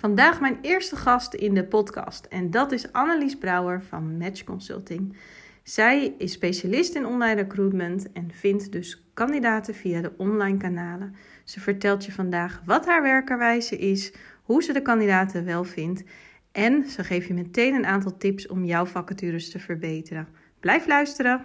[0.00, 5.16] Vandaag mijn eerste gast in de podcast en dat is Annelies Brouwer van Match Consulting.
[5.62, 11.14] Zij is specialist in online recruitment en vindt dus kandidaten via de online kanalen.
[11.44, 16.04] Ze vertelt je vandaag wat haar werkerwijze is, hoe ze de kandidaten wel vindt
[16.52, 20.28] en ze geeft je meteen een aantal tips om jouw vacatures te verbeteren.
[20.60, 21.44] Blijf luisteren!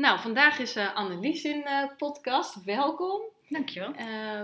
[0.00, 2.64] Nou, vandaag is uh, Annelies in de podcast.
[2.64, 3.22] Welkom.
[3.48, 3.90] Dankjewel.
[3.90, 3.96] Uh,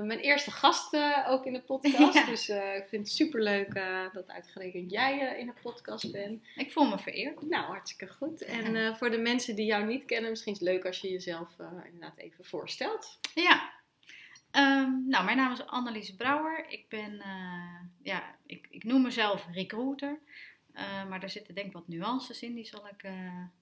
[0.03, 2.14] mijn eerste gast ook in de podcast.
[2.14, 2.25] Ja.
[2.25, 3.75] Dus ik vind het super leuk
[4.12, 6.42] dat uitgerekend jij in de podcast bent.
[6.56, 7.42] Ik voel me vereerd.
[7.42, 8.42] Nou, hartstikke goed.
[8.42, 11.48] En voor de mensen die jou niet kennen, misschien is het leuk als je jezelf
[11.84, 13.19] inderdaad even voorstelt.
[13.34, 13.73] Ja.
[14.52, 16.64] Um, nou, mijn naam is Annelies Brouwer.
[16.69, 17.23] Ik ben,
[18.02, 20.19] ja, ik, ik noem mezelf recruiter.
[21.08, 23.11] maar daar zitten denk ik wat nuances in, die zal ik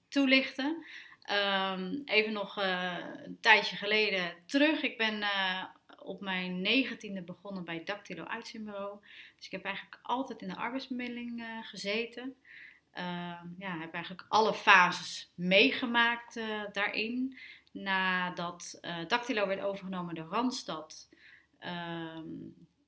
[0.07, 0.85] toelichten.
[1.31, 4.81] Um, even nog uh, een tijdje geleden terug.
[4.81, 5.63] Ik ben uh,
[5.99, 8.99] op mijn negentiende begonnen bij Dactylo Uitzendbureau.
[9.35, 12.35] Dus ik heb eigenlijk altijd in de arbeidsbemiddeling uh, gezeten.
[13.57, 16.39] ja, heb eigenlijk alle fases meegemaakt
[16.71, 17.37] daarin.
[17.71, 21.09] Nadat Dactylo werd overgenomen door Randstad,
[21.59, 22.27] ehm,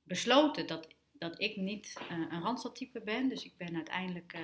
[0.02, 3.28] besloten dat, dat ik niet een Randstad-type ben.
[3.28, 4.38] Dus ik ben uiteindelijk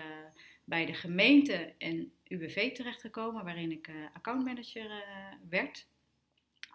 [0.64, 4.98] bij de gemeente en UWV terechtgekomen, waarin ik uh, accountmanager uh,
[5.48, 5.86] werd.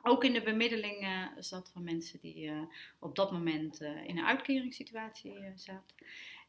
[0.04, 2.52] Ook in de bemiddeling uh, zat van mensen die
[3.00, 5.96] op dat moment in een uitkeringssituatie zaten.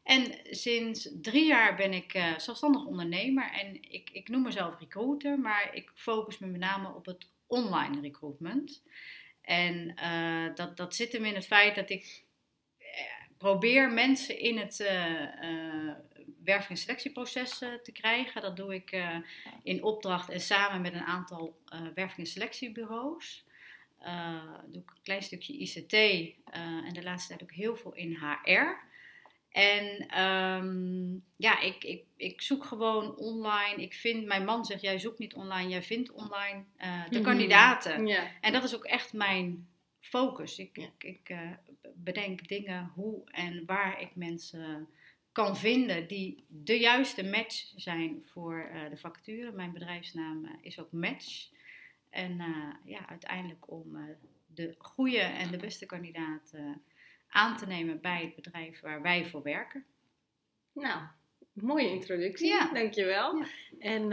[0.03, 5.75] En sinds drie jaar ben ik zelfstandig ondernemer en ik, ik noem mezelf recruiter, maar
[5.75, 8.83] ik focus me met name op het online recruitment.
[9.41, 9.95] En
[10.55, 12.23] dat, dat zit hem in het feit dat ik
[13.37, 14.79] probeer mensen in het
[16.43, 18.41] werving- en selectieproces te krijgen.
[18.41, 19.17] Dat doe ik uh,
[19.63, 23.45] in opdracht en samen met een aantal uh, werving- en selectiebureaus.
[24.05, 25.93] Uh, doe ik een klein stukje ICT
[26.51, 28.89] en de laatste tijd ook heel veel in HR.
[29.49, 33.81] En um, ja, ik, ik, ik zoek gewoon online.
[33.81, 36.63] Ik vind, mijn man zegt, jij zoekt niet online, jij vindt online
[37.09, 38.07] de mm kandidaten.
[38.07, 38.25] Yeah.
[38.41, 39.67] En dat is ook echt mijn
[39.99, 40.57] focus.
[40.57, 40.89] Ik, yeah.
[40.97, 41.35] ik, ik
[41.95, 44.87] bedenk dingen hoe en waar ik mensen
[45.31, 49.51] kan vinden die de juiste match zijn voor uh, de vacature.
[49.51, 51.49] Mijn bedrijfsnaam uh, is ook Match.
[52.09, 53.97] En uh, ja, uiteindelijk om
[54.45, 56.53] de goede en de beste kandidaat
[57.29, 59.85] aan te nemen bij het bedrijf waar wij voor werken.
[60.73, 61.01] Nou,
[61.53, 62.69] mooie introductie, ja.
[62.73, 63.37] dankjewel.
[63.37, 63.45] Ja.
[63.79, 64.11] En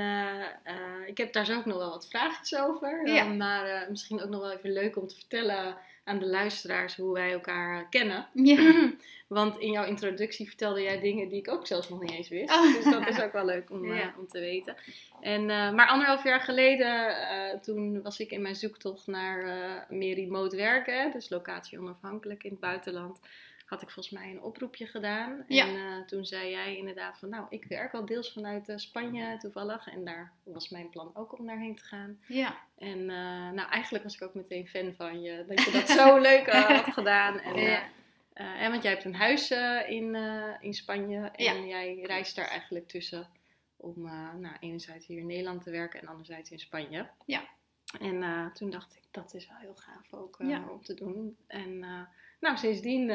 [1.06, 3.08] ik heb daar zo ook nog wel wat vragen over.
[3.08, 3.24] Ja.
[3.24, 7.32] maar misschien ook nog wel even leuk om te vertellen aan de luisteraars hoe wij
[7.32, 8.26] elkaar kennen.
[8.32, 8.90] Ja.
[9.28, 12.54] Want in jouw introductie vertelde jij dingen die ik ook zelfs nog niet eens wist.
[12.54, 12.74] Oh.
[12.74, 13.94] Dus dat is ook wel leuk om, ja.
[13.94, 14.76] uh, om te weten.
[15.20, 20.14] En, uh, maar anderhalf jaar geleden, uh, toen was ik in mijn zoektocht naar meer
[20.14, 21.10] remote werken.
[21.12, 23.20] Dus locatie onafhankelijk in het buitenland.
[23.68, 25.44] Had ik volgens mij een oproepje gedaan.
[25.46, 25.66] Ja.
[25.66, 29.88] En toen zei jij inderdaad van, nou, ik werk al deels vanuit Spanje toevallig.
[29.88, 32.18] En daar was mijn plan ook om daarheen te gaan.
[32.26, 32.56] Ja.
[32.78, 33.06] En
[33.54, 35.44] nou, eigenlijk was ik ook meteen fan van je.
[35.48, 37.38] Dat je dat zo leuk had gedaan.
[37.38, 37.82] En, ja.
[38.40, 41.66] Uh, en want jij hebt een huis uh, in, uh, in Spanje en ja.
[41.66, 43.26] jij reist daar eigenlijk tussen
[43.76, 44.02] om
[44.36, 47.08] nou, enerzijds hier in Nederland te werken en anderzijds in Spanje.
[47.24, 47.48] Ja.
[48.00, 50.68] En toen dacht ik, dat is wel heel gaaf ook ja.
[50.68, 51.36] om te doen.
[51.46, 51.78] En
[52.40, 53.08] nou, sindsdien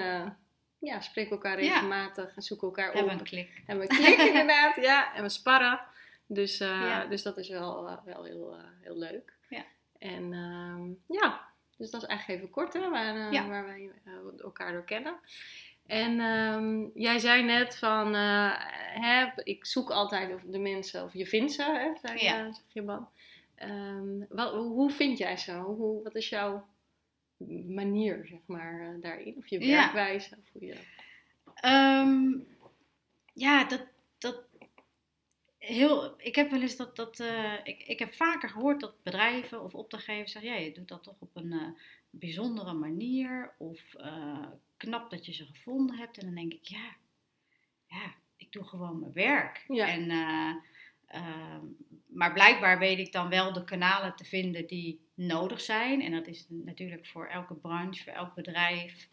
[0.84, 2.94] ja, spreken we elkaar regelmatig en zoeken elkaar op.
[2.94, 3.62] Hebben een klik.
[3.66, 5.16] Hebben we een klik inderdaad, ja.
[5.16, 5.80] En we sparren.
[6.28, 7.06] Dus, ja.
[7.06, 9.34] dus dat is wel, wel heel, heel leuk.
[9.50, 9.66] Ja.
[10.00, 11.42] En ehm, ja,
[11.78, 13.92] dus dat is eigenlijk even kort hè, waar, waar wij
[14.38, 15.20] elkaar door kennen.
[15.86, 18.52] En um, jij zei net van, uh,
[18.94, 22.52] hè, ik zoek altijd of de mensen, of je vindt ze, hè, zei, ja.
[22.52, 23.08] zeg je man.
[23.64, 25.52] Um, wat, hoe vind jij ze?
[25.52, 26.66] Hoe, wat is jouw
[27.68, 29.38] manier, zeg maar, daarin?
[29.38, 30.30] Of je werkwijze?
[30.30, 30.78] Ja, of hoe je...
[31.66, 32.48] Um,
[33.34, 33.88] ja dat,
[34.18, 34.44] dat,
[35.58, 39.64] heel, ik heb wel eens dat, dat uh, ik, ik heb vaker gehoord dat bedrijven
[39.64, 41.68] of opdrachtgevers zeggen, ja, je doet dat toch op een uh,
[42.10, 44.48] bijzondere manier of uh,
[44.78, 46.18] knap dat je ze gevonden hebt.
[46.18, 46.96] En dan denk ik, ja,
[47.88, 49.66] ja ik doe gewoon mijn werk.
[49.68, 49.88] Ja.
[49.88, 50.10] En
[51.14, 51.66] Ehm,
[52.08, 56.02] maar blijkbaar weet ik dan wel de kanalen te vinden die nodig zijn.
[56.02, 59.10] En dat is natuurlijk voor elke branche, voor elk bedrijf,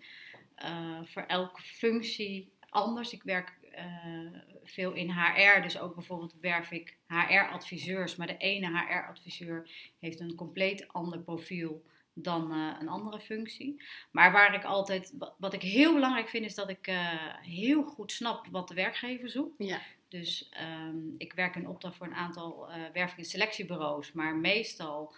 [0.64, 3.12] uh, voor elke functie anders.
[3.12, 8.16] Ik werk uh, veel in HR, dus ook bijvoorbeeld werf ik HR-adviseurs.
[8.16, 13.82] Maar de ene HR-adviseur heeft een compleet ander profiel dan uh, een andere functie.
[14.10, 16.90] Maar waar ik altijd, wat ik heel belangrijk vind, is dat ik
[17.40, 19.54] heel goed snap wat de werkgever zoekt.
[19.58, 19.80] Ja.
[20.10, 25.14] Dus um, ik werk in opdracht voor een aantal uh, werving- en selectiebureaus, maar meestal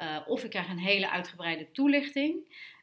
[0.00, 2.36] uh, of ik krijg een hele uitgebreide toelichting,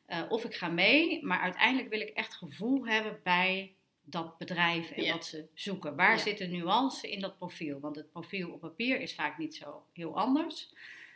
[0.10, 3.74] uh, of ik ga mee, maar uiteindelijk wil ik echt gevoel hebben bij
[4.04, 5.96] dat bedrijf en wat ze zoeken.
[5.96, 7.80] Waar zit de nuance in dat profiel?
[7.80, 10.74] Want het profiel op papier is vaak niet zo heel anders.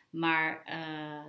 [0.09, 0.63] Maar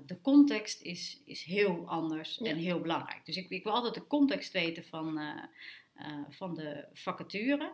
[0.06, 3.26] de context is, is heel anders en heel belangrijk.
[3.26, 5.20] Dus ik, ik, wil altijd de context weten van,
[6.28, 7.72] van de vacature.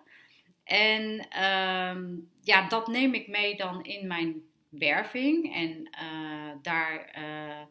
[0.65, 5.55] En ehm, ja, dat neem ik mee dan in mijn werving.
[5.55, 7.63] En uh, daar uh,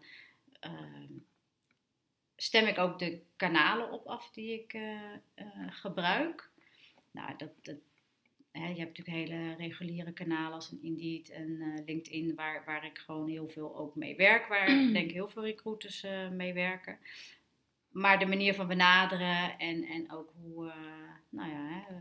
[0.71, 1.09] uh,
[2.35, 5.11] stem ik ook de kanalen op af die ik eh,
[5.69, 6.51] gebruik.
[7.11, 7.77] Nou, dat, dat
[8.51, 12.97] hè, je hebt natuurlijk hele reguliere kanalen als een Indeed en LinkedIn, waar, waar ik
[12.97, 14.47] gewoon heel veel ook mee werk.
[14.47, 16.99] Waar denk ik heel veel recruiters mee werken.
[17.93, 20.73] Maar de manier van benaderen en, en ook hoe,
[21.29, 21.95] nou ja, hè,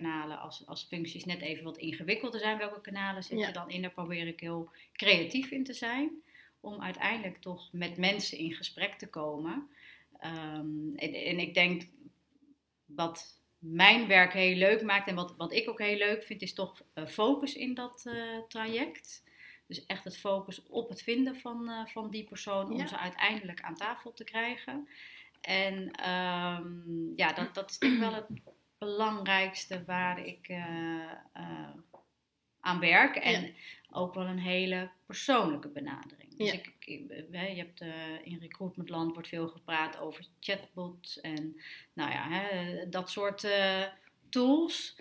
[0.00, 2.58] kanalen als, als functies net even wat ingewikkelder zijn.
[2.58, 3.82] Welke kanalen zit je dan in?
[3.82, 6.22] Daar probeer ik heel creatief in te zijn.
[6.60, 9.68] Om uiteindelijk toch met mensen in gesprek te komen.
[10.18, 11.82] Ehm, en, en, ik denk
[12.84, 16.54] wat mijn werk heel leuk maakt en wat, wat ik ook heel leuk vind, is
[16.54, 19.22] toch uh, focus in dat uh, traject.
[19.66, 23.60] Dus echt het focus op het vinden van, uh, van die persoon om ze uiteindelijk
[23.60, 24.88] aan tafel te krijgen.
[25.46, 28.26] En um, ja, dat, dat is denk ik wel het
[28.78, 30.58] belangrijkste waar ik uh,
[31.36, 31.70] uh,
[32.60, 33.16] aan werk.
[33.16, 33.54] En
[33.90, 36.36] ook wel een hele persoonlijke benadering.
[36.36, 41.60] Dus ik, ik, je hebt uh, in recruitmentland wordt veel gepraat over chatbots en
[41.92, 43.48] nou ja, hè, dat soort
[44.28, 45.00] tools.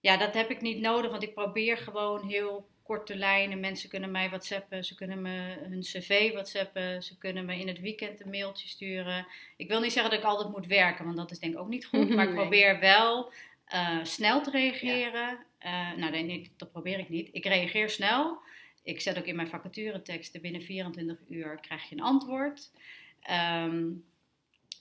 [0.00, 3.60] Ja, dat heb ik niet nodig, want ik probeer gewoon heel korte lijnen.
[3.60, 7.80] Mensen kunnen mij whatsappen, ze kunnen me hun cv whatsappen, ze kunnen me in het
[7.80, 9.26] weekend een mailtje sturen.
[9.56, 11.68] Ik wil niet zeggen dat ik altijd moet werken, want dat is denk ik ook
[11.68, 12.08] niet goed.
[12.14, 13.32] Maar ik probeer wel
[13.74, 15.38] uh, snel te reageren.
[15.64, 17.28] Uh, nou, nee, dat probeer ik niet.
[17.32, 18.38] Ik reageer snel.
[18.82, 22.70] Ik zet ook in mijn vacatureteksten binnen 24 uur krijg je een antwoord.
[23.30, 24.04] Um,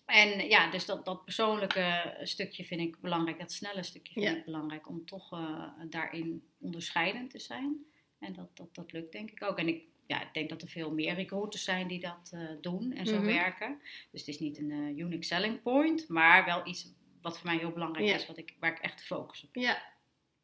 [0.05, 4.45] en ja, dus dat, dat persoonlijke stukje vind ik belangrijk, dat snelle stukje vind ik
[4.45, 7.85] belangrijk om toch uh, daarin onderscheidend te zijn.
[8.21, 9.57] En dat, dat, dat lukt denk ik ook.
[9.57, 12.91] En ik, ja, ik denk dat er veel meer recruiters zijn die dat uh, doen
[12.93, 13.33] en zo mm -hmm.
[13.33, 13.79] werken.
[14.11, 17.57] Dus het is niet een uh, unique selling point, maar wel iets wat voor mij
[17.57, 18.15] heel belangrijk ja.
[18.15, 19.81] is, wat ik, waar ik echt focus op Ja,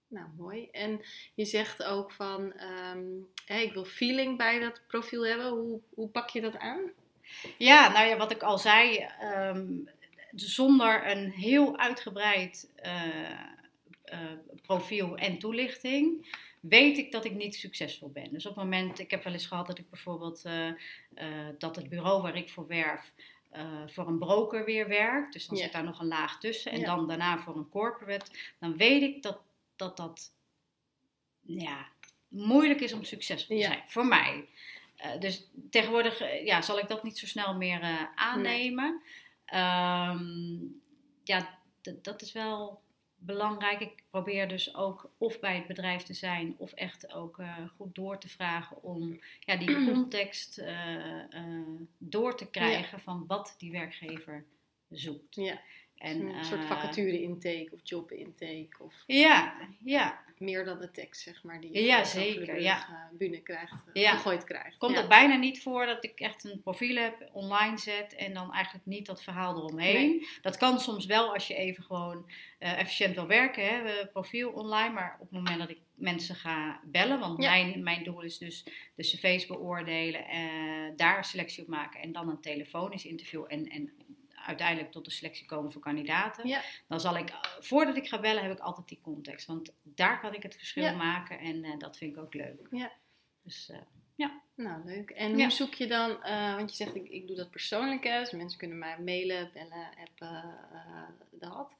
[0.07, 0.67] nou mooi.
[0.71, 1.01] En
[1.35, 5.49] je zegt ook van, um, hey, ik wil feeling bij dat profiel hebben.
[5.49, 6.91] Hoe, hoe pak je dat aan?
[7.57, 9.89] Ja, nou ja, wat ik al zei, um,
[10.31, 13.29] zonder een heel uitgebreid uh,
[14.05, 14.31] uh,
[14.61, 16.25] profiel en toelichting
[16.59, 18.33] weet ik dat ik niet succesvol ben.
[18.33, 20.71] Dus op het moment, ik heb wel eens gehad dat ik bijvoorbeeld uh,
[21.57, 23.13] dat het bureau waar ik voor werf
[23.85, 25.33] voor een broker weer werkt.
[25.33, 26.71] Dus dan zit daar nog een laag tussen.
[26.71, 28.31] En dan daarna voor een corporate.
[28.59, 29.39] Dan weet ik dat
[29.77, 30.33] dat, dat
[31.41, 31.87] ja,
[32.27, 33.83] moeilijk is om succesvol te zijn.
[33.87, 34.47] Voor mij.
[35.05, 39.01] Uh, dus tegenwoordig uh, ja, zal ik dat niet zo snel meer uh, aannemen.
[39.45, 39.61] Nee.
[39.61, 40.81] Um,
[41.23, 41.59] ja,
[42.01, 42.81] dat is wel
[43.17, 43.79] belangrijk.
[43.79, 47.41] Ik probeer dus ook of bij het bedrijf te zijn of echt ook
[47.75, 50.61] goed door te vragen om ja, die context
[51.97, 53.03] door te krijgen ja.
[53.03, 54.45] van wat die werkgever
[54.89, 55.35] zoekt.
[55.35, 55.61] Ja.
[55.97, 58.75] En, een soort vacature intake of job intake.
[58.79, 59.03] Of...
[59.05, 62.87] Ja, ja meer dan de tekst, zeg maar, die je ja, zeker, ja.
[62.89, 64.11] Uh, bühne krijgt, uh, ja.
[64.11, 64.77] gegooid krijgt.
[64.77, 64.97] Komt ja.
[64.99, 68.85] het bijna niet voor dat ik echt een profiel heb, online zet en dan eigenlijk
[68.85, 70.09] niet dat verhaal eromheen.
[70.09, 70.27] Nee.
[70.41, 72.25] Dat kan soms wel als je even gewoon
[72.59, 76.79] uh, efficiënt wil werken, hè, profiel online, maar op het moment dat ik mensen ga
[76.83, 77.49] bellen, want ja.
[77.49, 78.63] mijn, mijn doel is dus
[78.95, 80.25] de cv's beoordelen,
[80.95, 83.91] daar selectie op maken en dan een telefonisch interview en, en
[84.47, 86.47] uiteindelijk tot de selectie komen voor kandidaten.
[86.47, 86.61] Ja.
[86.87, 89.47] Dan zal ik, voordat ik ga bellen, heb ik altijd die context.
[89.47, 90.95] Want daar kan ik het verschil ja.
[90.95, 92.67] maken en uh, dat vind ik ook leuk.
[92.71, 92.91] Ja.
[93.43, 93.77] Dus uh,
[94.15, 94.41] ja.
[94.55, 95.09] Nou, leuk.
[95.09, 98.19] En hoe zoek je dan, uh, want je zegt ik, ik doe dat persoonlijk, hè,
[98.19, 100.55] dus mensen kunnen mij mailen, bellen, appen,
[101.31, 101.75] dat.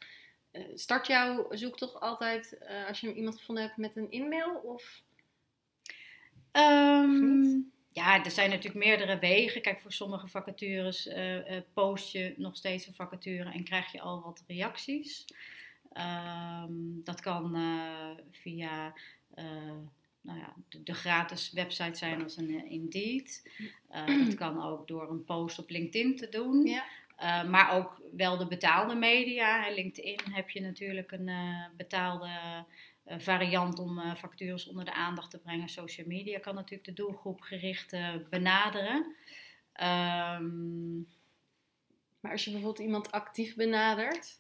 [0.74, 2.58] start jouw zoektocht altijd,
[2.88, 5.02] als je iemand gevonden hebt, met een e-mail of,
[6.52, 7.66] um, of niet?
[7.98, 9.62] Ja, er zijn natuurlijk meerdere wegen.
[9.62, 14.02] Kijk, voor sommige vacatures uh, uh, post je nog steeds een vacature en krijg je
[14.02, 15.26] al wat reacties.
[16.64, 18.94] Um, dat kan uh, via
[20.22, 23.50] nou ja, de, gratis websites zijn als een Indeed.
[24.26, 26.66] Dat kan ook door een post op LinkedIn te doen.
[26.66, 27.44] Ja.
[27.44, 29.70] maar ook wel de betaalde media.
[29.70, 31.30] LinkedIn heb je natuurlijk een
[31.78, 32.30] betaalde
[33.18, 35.70] variant om uh, vacatures onder de aandacht te brengen.
[35.70, 37.96] Social media kan natuurlijk de doelgroep gericht
[38.30, 39.16] benaderen.
[39.82, 41.08] Um,
[42.20, 44.40] maar als je bijvoorbeeld iemand actief benadert.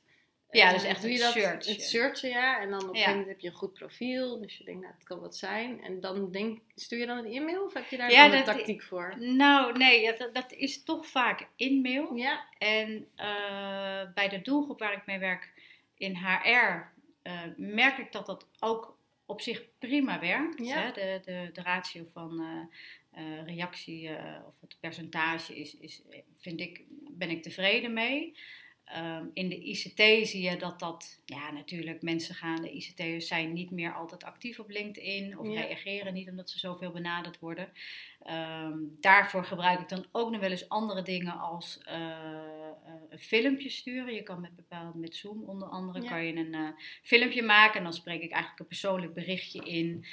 [0.51, 1.65] Ja, dus echt doe je dat, search.
[1.65, 2.59] Het searchen, ja.
[2.61, 4.39] En dan op een gegeven moment heb je een goed profiel.
[4.39, 5.83] Dus je denkt, nou, het kan wat zijn.
[5.83, 8.83] En dan denk, stuur je dan een e-mail of heb je daar ja, een tactiek
[8.83, 9.15] voor?
[9.19, 12.15] Nou, nee, dat, dat is toch vaak e-mail.
[12.15, 12.45] Ja.
[12.57, 13.07] En
[14.13, 15.51] bij de doelgroep waar ik mee werk
[15.97, 16.95] in HR
[17.27, 20.65] uh, merk ik dat dat ook op zich prima werkt.
[20.65, 20.81] Ja.
[20.81, 20.91] Hè?
[20.91, 22.41] De, de, de ratio van
[23.13, 24.09] uh, reactie
[24.45, 26.01] of het percentage is, is,
[26.35, 28.37] vind ik, ben ik tevreden mee.
[28.87, 33.53] Ehm, in de ICT zie je dat dat, ja natuurlijk, mensen gaan, de ICT'ers zijn
[33.53, 37.69] niet meer altijd actief op LinkedIn of reageren niet omdat ze zoveel benaderd worden.
[38.23, 41.93] Ehm, daarvoor gebruik ik dan ook nog wel eens andere dingen als uh,
[43.09, 44.13] een filmpje sturen.
[44.13, 46.69] Je kan met bepaalde, met Zoom onder andere, kan je een uh,
[47.03, 50.05] filmpje maken en dan spreek ik eigenlijk een persoonlijk berichtje in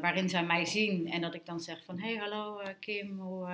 [0.00, 3.48] waarin zij mij zien en dat ik dan zeg van, hey hallo Kim, hoe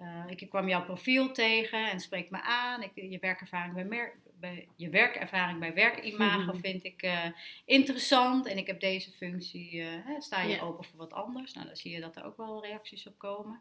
[0.00, 2.82] uh, ik kwam jouw profiel tegen en spreek me aan.
[2.82, 7.24] Ik, je, werkervaring bij mer bij, je werkervaring bij werkimago vind ik uh,
[7.64, 8.46] interessant.
[8.46, 11.52] En ik heb deze functie, uh, hè, sta je open voor wat anders?
[11.52, 13.60] Nou, dan zie je dat er ook wel reacties op komen.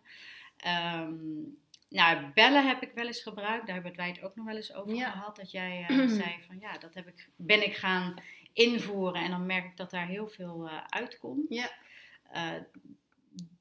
[0.95, 1.57] Um,
[1.89, 3.65] nou, bellen heb ik wel eens gebruikt.
[3.65, 5.35] Daar hebben wij het ook nog wel eens over gehad.
[5.35, 5.85] Dat jij
[6.21, 8.13] zei van ja, dat heb ik, ben ik gaan
[8.53, 9.21] invoeren.
[9.21, 11.45] En dan merk ik dat daar heel veel uitkomt.
[11.49, 11.71] Ja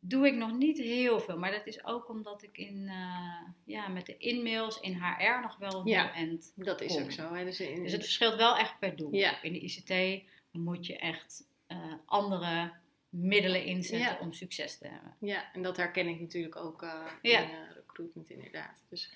[0.00, 1.38] doe ik nog niet heel veel.
[1.38, 5.56] Maar dat is ook omdat ik in, uh, ja, met de inmails in HR nog
[5.56, 7.35] wel ja, en dat is ook zo.
[7.35, 7.44] Hè?
[7.44, 9.14] Dus, dus, het verschilt wel echt per doel.
[9.14, 9.42] Ja.
[9.42, 12.73] In de ICT moet je echt uh, andere
[13.08, 15.14] middelen inzetten om succes te hebben.
[15.20, 17.40] Ja, en dat herken ik natuurlijk ook uh, ja.
[17.40, 18.85] in recruitment inderdaad.
[18.88, 19.12] Dus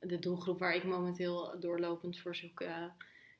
[0.00, 2.64] de doelgroep waar ik momenteel doorlopend voor zoek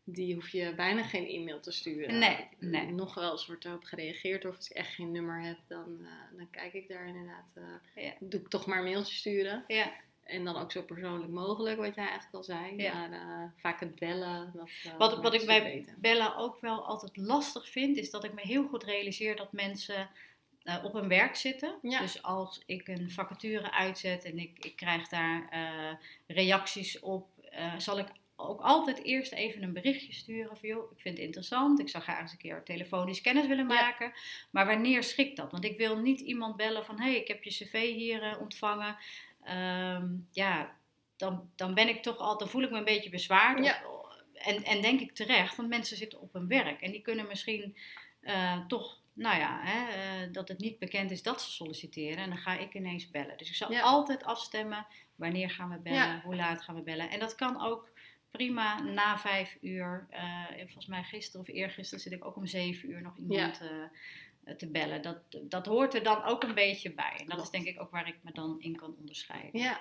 [0.04, 2.18] die hoef je bijna geen e-mail te sturen.
[2.18, 2.90] Nee, nee.
[2.90, 4.44] Nog wel eens wordt erop gereageerd.
[4.44, 7.52] Of als ik echt geen nummer heb, dan, uh, dan kijk ik daar inderdaad.
[7.58, 8.12] Uh, ja.
[8.20, 9.64] Doe ik toch maar een mailtje sturen.
[9.66, 9.92] Ja.
[10.24, 12.76] En dan ook zo persoonlijk mogelijk, wat jij eigenlijk al zei.
[12.76, 12.94] Ja.
[12.94, 14.52] Maar uh, vaak het bellen.
[14.54, 18.40] Dat, wat wat ik bij bellen ook wel altijd lastig vind, is dat ik me
[18.40, 20.08] heel goed realiseer dat mensen
[20.82, 21.74] op hun werk zitten.
[21.82, 22.00] Ja.
[22.00, 25.48] Dus als ik een vacature uitzet en ik, ik krijg daar
[26.26, 27.28] reacties op,
[27.78, 31.80] zal ik ook altijd eerst even een berichtje sturen van joh, ik vind het interessant,
[31.80, 34.12] ik zou graag eens een keer telefonisch kennis willen maken.
[34.50, 35.52] Maar wanneer schikt dat?
[35.52, 38.40] Want ik wil niet iemand bellen van hé, hey, ik heb je cv hier uh,
[38.40, 38.96] ontvangen.
[39.48, 40.76] Um, ja,
[41.16, 43.64] dan, dan ben ik toch al, dan voel ik me een beetje bezwaard.
[43.64, 43.82] Ja.
[44.34, 47.76] en, en denk ik terecht, want mensen zitten op hun werk en die kunnen misschien
[48.22, 49.80] uh, toch nou ja, hè,
[50.26, 52.16] uh, dat het niet bekend is dat ze solliciteren.
[52.16, 53.36] En dan ga ik ineens bellen.
[53.38, 57.10] Dus ik zal altijd afstemmen wanneer gaan we bellen, hoe laat gaan we bellen.
[57.10, 57.92] En dat kan ook
[58.36, 60.06] prima na vijf uur.
[60.10, 64.54] Uh, volgens mij gisteren of eergisteren zit ik ook om zeven uur nog iemand uh,
[64.54, 65.02] te bellen.
[65.02, 67.16] Dat, dat hoort er dan ook een beetje bij.
[67.18, 69.60] En dat is denk ik ook waar ik me dan in kan onderscheiden.
[69.60, 69.80] Ja,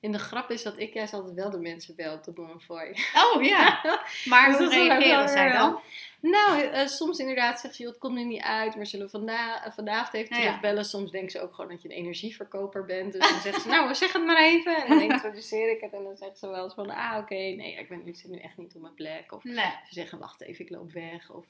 [0.00, 2.96] en de grap is dat ik juist altijd wel de mensen bel op de Bonnefoy.
[3.14, 3.80] Oh ja,
[4.24, 5.80] maar dus hoe reageren zij dan?
[6.20, 9.72] Nou, uh, soms inderdaad zegt ze, het komt nu niet uit, maar zullen vanda uh,
[9.72, 10.84] vanavond even terugbellen.
[10.84, 13.12] Soms denken ze ook gewoon dat je een energieverkoper bent.
[13.12, 14.76] Dus dan zeggen ze, nou, zeg het maar even.
[14.76, 17.76] En dan introduceer ik het en dan zegt ze wel eens van, ah, oké, nee,
[17.78, 19.32] ik, ben, ik zit nu echt niet op mijn plek.
[19.32, 21.30] Of ze zeggen, wacht even, ik loop weg.
[21.30, 21.46] Of,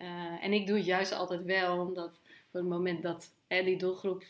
[0.00, 2.20] uh, en ik doe het juist altijd wel, omdat
[2.56, 4.24] het moment dat hè, die doelgroep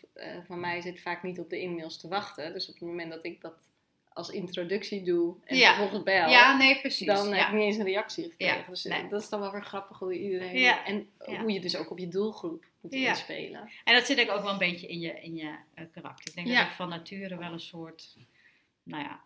[0.47, 2.52] van mij zit vaak niet op de e-mails te wachten.
[2.52, 3.68] Dus op het moment dat ik dat
[4.16, 5.66] als introductie doe en ja.
[5.68, 7.06] vervolgens bel, ja, nee, precies.
[7.06, 8.64] dan heb ik niet eens een reactie gekregen.
[8.68, 10.76] dus eh, dat is dan wel weer grappig hoe iedereen...
[10.85, 11.09] En
[11.40, 13.71] hoe je dus ook op je doelgroep moet inspelen.
[13.85, 16.28] En dat zit ik ook wel een beetje in je, in je uh, karakter.
[16.28, 18.16] Ik denk dat ik van nature wel een soort,
[18.83, 19.21] nou ja,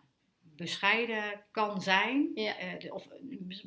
[0.61, 2.31] bescheiden kan zijn.
[2.33, 2.55] Ja.
[2.83, 3.07] Uh, of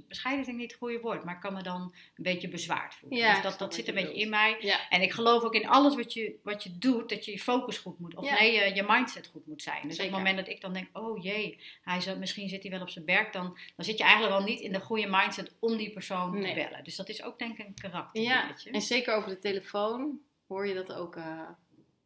[0.09, 2.49] bescheiden is denk ik niet het goede woord, maar ik kan me dan een beetje
[2.49, 3.19] bezwaard voelen.
[3.19, 4.57] Ja, dus dat, dat zit een beetje in mij.
[4.61, 4.89] Ja.
[4.89, 7.79] En ik geloof ook in alles wat je, wat je doet, dat je je focus
[7.79, 8.15] goed moet.
[8.15, 9.89] Of nee, je, je mindset goed moet zijn.
[9.89, 12.71] Dus op het moment dat ik dan denk, oh jee, hij zou, misschien zit hij
[12.71, 15.55] wel op zijn werk, dan, dan zit je eigenlijk al niet in de goede mindset
[15.59, 16.85] om die persoon te bellen.
[16.85, 18.23] Dus dat is ook denk ik een karakter.
[18.23, 21.17] Ja, en zeker over de telefoon hoor je dat ook...
[21.17, 21.49] Uh,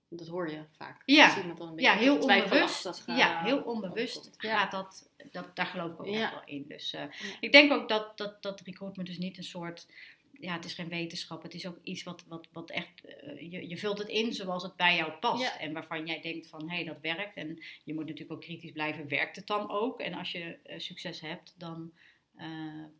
[0.08, 1.02] dat hoor je vaak.
[1.04, 3.02] Ja, dan een ja heel onbewust.
[3.06, 6.30] ja, heel onbewust gaat dat, dat, daar geloof ik ook ja.
[6.30, 6.64] wel in.
[6.68, 7.02] Dus uh,
[7.40, 9.86] ik denk ook dat, dat, dat recruitment dus niet een soort,
[10.32, 11.42] ja, het is geen wetenschap.
[11.42, 14.62] Het is ook iets wat, wat, wat echt, uh, je, je vult het in zoals
[14.62, 15.56] het bij jou past.
[15.56, 17.36] En waarvan jij denkt van, hé, hey, dat werkt.
[17.36, 20.00] En je moet natuurlijk ook kritisch blijven, werkt het dan ook?
[20.00, 21.92] En als je uh, succes hebt, dan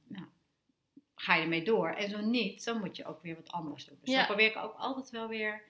[0.09, 0.27] nou,
[1.15, 1.89] ga je ermee door.
[1.89, 3.99] En zo niet, dan moet je ook weer wat anders doen.
[4.01, 4.17] Dus ja.
[4.17, 5.63] dan probeer ik ook altijd wel weer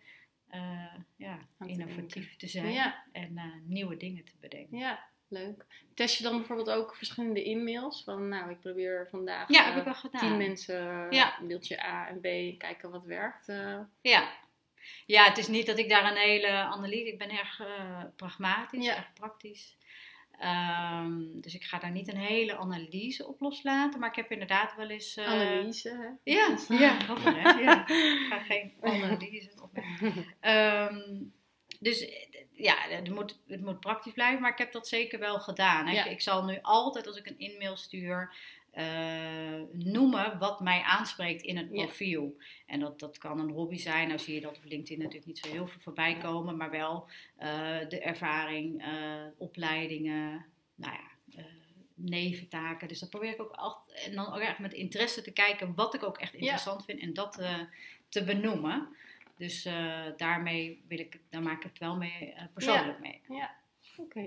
[1.16, 4.78] ja, innovatief te, zijn en nieuwe dingen te bedenken.
[4.78, 5.66] Ja, leuk.
[5.94, 8.02] Test je dan bijvoorbeeld ook verschillende e-mails?
[8.04, 10.20] Van nou, ik probeer vandaag ja, heb ik wel gedaan.
[10.20, 11.38] tien mensen, ja.
[11.42, 13.46] mailtje A en B, kijken wat werkt.
[14.00, 14.46] Ja,
[15.06, 17.06] ja, het is niet dat ik daar een hele analyse...
[17.06, 19.76] Ik ben erg uh, pragmatisch, erg praktisch.
[20.42, 24.00] Um, dus ik ga daar niet een hele analyse op loslaten.
[24.00, 25.16] Maar ik heb inderdaad wel eens...
[25.16, 26.32] Uh, analyse, hè?
[26.32, 27.50] Ja, ja, grappig, hè?
[27.50, 27.88] Ja.
[28.22, 29.82] Ik ga geen analyse op.
[30.40, 31.32] Um,
[31.80, 32.08] dus
[32.52, 34.40] ja, het moet, het moet praktisch blijven.
[34.40, 35.92] Maar ik heb dat zeker wel gedaan.
[35.92, 36.04] Ja.
[36.04, 38.34] Ik, ik zal nu altijd, als ik een e-mail stuur
[38.78, 42.36] uh, noemen wat mij aanspreekt in het profiel.
[42.66, 44.08] En dat, dat kan een hobby zijn.
[44.08, 47.08] Nou zie je dat op LinkedIn natuurlijk niet zo heel veel voorbij komen, maar wel
[47.38, 51.42] uh, de ervaring, uh, opleidingen, nou ja,
[51.94, 52.88] neventaken.
[52.88, 54.06] Dus dat probeer ik ook altijd.
[54.06, 57.14] En dan ook echt met interesse te kijken wat ik ook echt interessant vind en
[57.14, 57.42] dat
[58.08, 58.88] te benoemen.
[59.36, 59.68] Dus
[60.16, 63.20] daarmee wil ik, daar maak ik het wel mee persoonlijk mee.
[63.28, 63.54] Ja,
[63.96, 64.26] oké.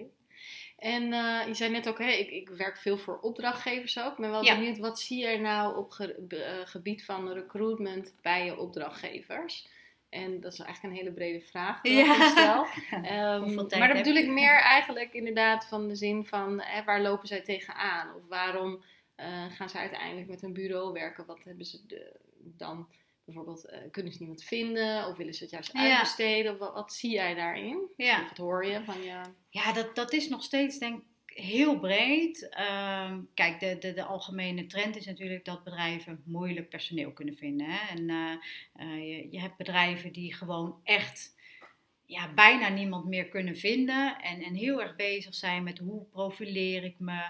[0.82, 4.12] En uh, je zei net ook, ik, ik, werk veel voor opdrachtgevers ook.
[4.12, 8.46] Ik ben wel benieuwd, wat zie je nou op ge, uh, gebied van recruitment bij
[8.46, 9.68] je opdrachtgevers?
[10.10, 12.16] En dat is eigenlijk een hele brede vraag die ja.
[12.16, 12.66] ik stel.
[13.12, 17.28] Um, maar dat bedoel ik meer eigenlijk inderdaad van de zin van, hè, waar lopen
[17.28, 18.16] zij tegenaan?
[18.16, 18.84] Of waarom
[19.18, 21.26] uh, gaan ze uiteindelijk met een bureau werken?
[21.26, 22.88] Wat hebben ze de, dan
[23.26, 26.52] bijvoorbeeld, uh, kunnen ze niemand vinden of willen ze het juist uitbesteden?
[26.52, 27.88] Of wat, wat, zie jij daarin?
[27.98, 28.22] Ja.
[28.22, 29.22] Of wat hoor je van je?
[29.50, 32.50] Ja, dat, dat is nog steeds denk ik heel breed.
[32.60, 37.68] Uh, kijk, de, de, de algemene trend is natuurlijk dat bedrijven moeilijk personeel kunnen vinden.
[37.70, 37.96] Hè?
[37.96, 41.36] En uh, je, je hebt bedrijven die gewoon echt
[42.06, 44.20] ja, bijna niemand meer kunnen vinden.
[44.22, 47.22] En, en heel erg bezig zijn met hoe profileer ik me.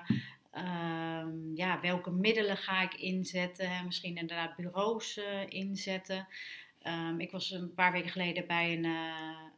[0.53, 3.85] Um, ja, welke middelen ga ik inzetten?
[3.85, 6.27] Misschien inderdaad bureaus uh, inzetten.
[6.83, 9.49] Um, ik was een paar weken geleden bij een uh,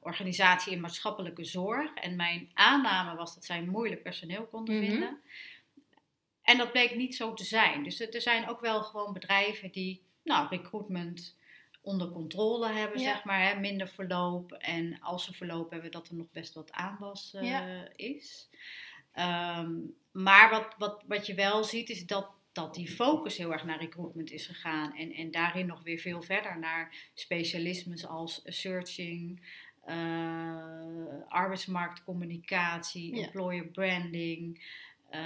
[0.00, 1.94] organisatie in maatschappelijke zorg.
[1.94, 4.86] En mijn aanname was dat zij moeilijk personeel konden -hmm.
[4.86, 5.20] vinden.
[6.42, 7.82] En dat bleek niet zo te zijn.
[7.82, 11.36] Dus er zijn ook wel gewoon bedrijven die nou, recruitment
[11.80, 13.12] onder controle hebben, ja.
[13.12, 13.48] zeg maar.
[13.48, 14.52] Hè, minder verloop.
[14.52, 17.88] En als ze verloop hebben, dat er nog best wat aanwas uh, ja.
[17.96, 18.48] is.
[19.18, 23.64] Um, maar wat, wat, wat je wel ziet is dat, dat die focus heel erg
[23.64, 24.96] naar recruitment is gegaan.
[24.96, 29.40] En, en daarin nog weer veel verder naar specialismes als searching,
[29.86, 33.24] uh, arbeidsmarktcommunicatie, ja.
[33.24, 34.58] employer branding.
[35.10, 35.20] Uh,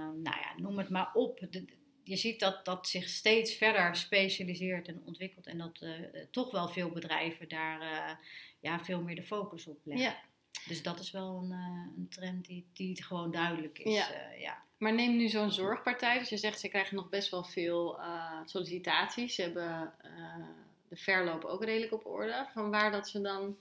[0.00, 1.46] nou ja, noem het maar op.
[1.50, 1.64] De,
[2.02, 5.46] je ziet dat dat zich steeds verder specialiseert en ontwikkelt.
[5.46, 5.90] En dat uh,
[6.30, 8.18] toch wel veel bedrijven daar
[8.60, 10.06] ja, veel meer de focus op leggen.
[10.06, 10.16] Ja.
[10.68, 13.94] Dus dat is wel een, uh, een trend die, die gewoon duidelijk is.
[13.94, 14.10] Ja.
[14.10, 14.62] Uh, ja.
[14.78, 16.18] Maar neem nu zo'n zorgpartij.
[16.18, 19.34] Dus je zegt ze krijgen nog best wel veel uh, sollicitaties.
[19.34, 19.92] Ze hebben
[20.88, 22.46] de verloop ook redelijk op orde.
[22.52, 23.56] Van waar dat ze dan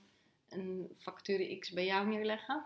[0.50, 2.66] een factuur X bij jou neerleggen?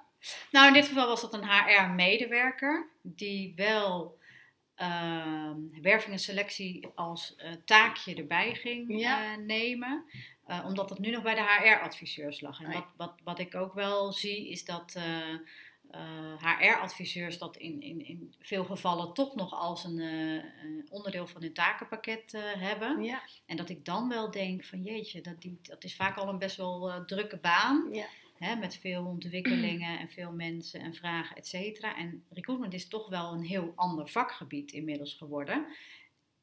[0.52, 4.18] Nou, in dit geval was dat een HR-medewerker die wel
[4.76, 7.36] ehm, werving en selectie als
[7.66, 9.36] taakje erbij ging ja.
[9.36, 10.06] nemen.
[10.48, 12.62] Uh, omdat het nu nog bij de HR-adviseurs lag.
[12.62, 15.04] En wat, wat, wat ik ook wel zie is dat uh,
[15.92, 20.02] uh, HR-adviseurs dat in, in, in veel gevallen toch nog als een
[20.90, 23.04] onderdeel van hun takenpakket hebben.
[23.04, 23.22] Ja.
[23.46, 26.40] En dat ik dan wel denk van jeetje, dat, die, dat is vaak al een
[26.40, 27.88] best wel drukke baan.
[27.92, 28.06] Ja.
[28.38, 31.98] Hè, met veel ontwikkelingen en veel mensen en vragen, et cetera.
[31.98, 35.66] En recruitment is toch wel een heel ander vakgebied inmiddels geworden.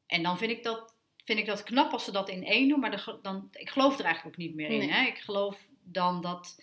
[0.05, 0.94] En dan vind ik dat
[1.25, 2.79] vind ik dat knap als ze dat in één doen.
[2.79, 4.77] Maar de, dan, ik geloof er eigenlijk ook niet meer in.
[4.77, 4.91] Nee.
[4.91, 5.05] Hè?
[5.07, 6.61] Ik geloof dan dat,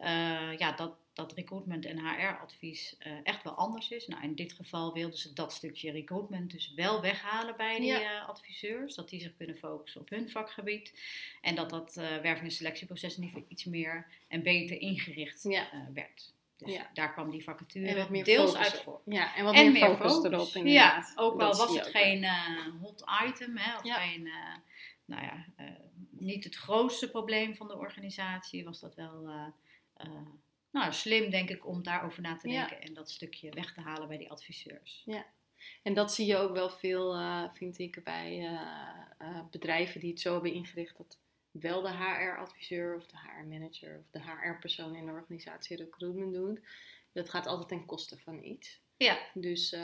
[0.00, 4.06] uh, ja, dat, dat recruitment en HR-advies uh, echt wel anders is.
[4.06, 8.00] Nou, in dit geval wilden ze dat stukje recruitment dus wel weghalen bij die ja.
[8.00, 8.94] uh, adviseurs.
[8.94, 10.94] Dat die zich kunnen focussen op hun vakgebied.
[11.40, 15.68] En dat dat werving- en selectieproces in ieder geval iets meer en beter ingericht ja.
[15.94, 16.32] werd.
[16.64, 16.90] Dus ja.
[16.92, 19.00] daar kwam die vacature deels uit voor.
[19.04, 21.12] Ja, en wat en meer, focus, focus, erop inderdaad.
[21.16, 23.94] Ja, ook al was het geen uh, hot item, hè, of ja.
[23.94, 24.54] geen, uh,
[25.04, 25.70] nou ja, uh,
[26.10, 29.30] niet het grootste probleem van de organisatie, was dat wel
[30.70, 34.08] nou, slim, denk ik, om daarover na te denken en dat stukje weg te halen
[34.08, 35.02] bij die adviseurs.
[35.04, 35.26] Ja.
[35.82, 37.16] En dat zie je ook wel veel,
[37.52, 38.58] vind ik, bij
[39.50, 41.18] bedrijven die het zo hebben ingericht dat
[41.52, 46.60] wel de HR-adviseur of de HR-manager of de HR-persoon in de organisatie recruitment doet.
[47.12, 48.80] Dat gaat altijd ten koste van iets.
[48.96, 49.18] Ja.
[49.34, 49.80] Dus uh,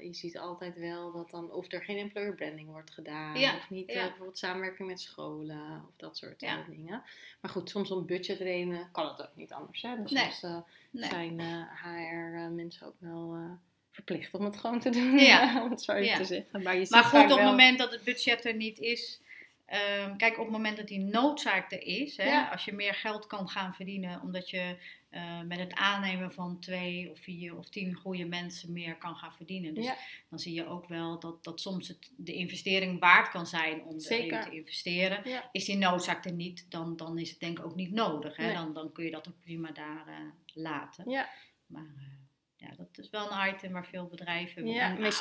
[0.00, 3.56] je ziet altijd wel dat dan of er geen employer branding wordt gedaan, ja.
[3.56, 3.98] of niet ja.
[3.98, 6.58] uh, bijvoorbeeld samenwerking met scholen of dat soort ja.
[6.58, 7.02] uh, dingen.
[7.40, 9.82] Maar goed, soms om budgetredenen kan het ook niet anders.
[9.82, 10.02] Hè?
[10.02, 10.30] Dus nee.
[10.30, 11.08] soms nee.
[11.08, 11.40] zijn
[11.82, 13.58] HR-mensen ook wel
[13.90, 15.12] verplicht om het gewoon te doen,
[15.64, 16.62] om het zo te zeggen.
[16.62, 19.20] Maar, je maar goed, op het moment dat het budget er niet is,
[19.66, 23.26] Ehm, kijk, op het moment dat die noodzaak er is, hè, als je meer geld
[23.26, 24.76] kan gaan verdienen omdat je
[25.10, 29.32] uh, met het aannemen van twee of vier of tien goede mensen meer kan gaan
[29.32, 29.74] verdienen.
[29.74, 29.90] Dus
[30.30, 33.98] dan zie je ook wel dat, dat soms het, de investering waard kan zijn om
[33.98, 35.22] erin te investeren.
[35.52, 38.36] Is die noodzaak er niet, dan, dan is het denk ik ook niet nodig.
[38.36, 38.52] Hè?
[38.52, 40.14] Dan, dan kun je dat ook prima daar uh,
[40.54, 41.10] laten.
[41.10, 41.28] Ja.
[41.66, 42.23] Maar uh,
[42.68, 44.62] ja, dat is wel een item waar veel bedrijven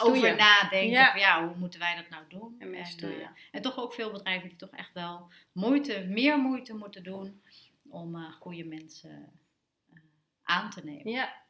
[0.01, 1.05] over nadenken.
[1.05, 2.55] Van, ja, hoe moeten wij dat nou doen?
[2.59, 7.03] En, en, en, toch ook veel bedrijven die toch echt wel moeite, meer moeite moeten
[7.03, 7.41] doen
[7.89, 9.39] om goede mensen
[10.43, 11.11] aan te nemen.
[11.11, 11.41] Ja.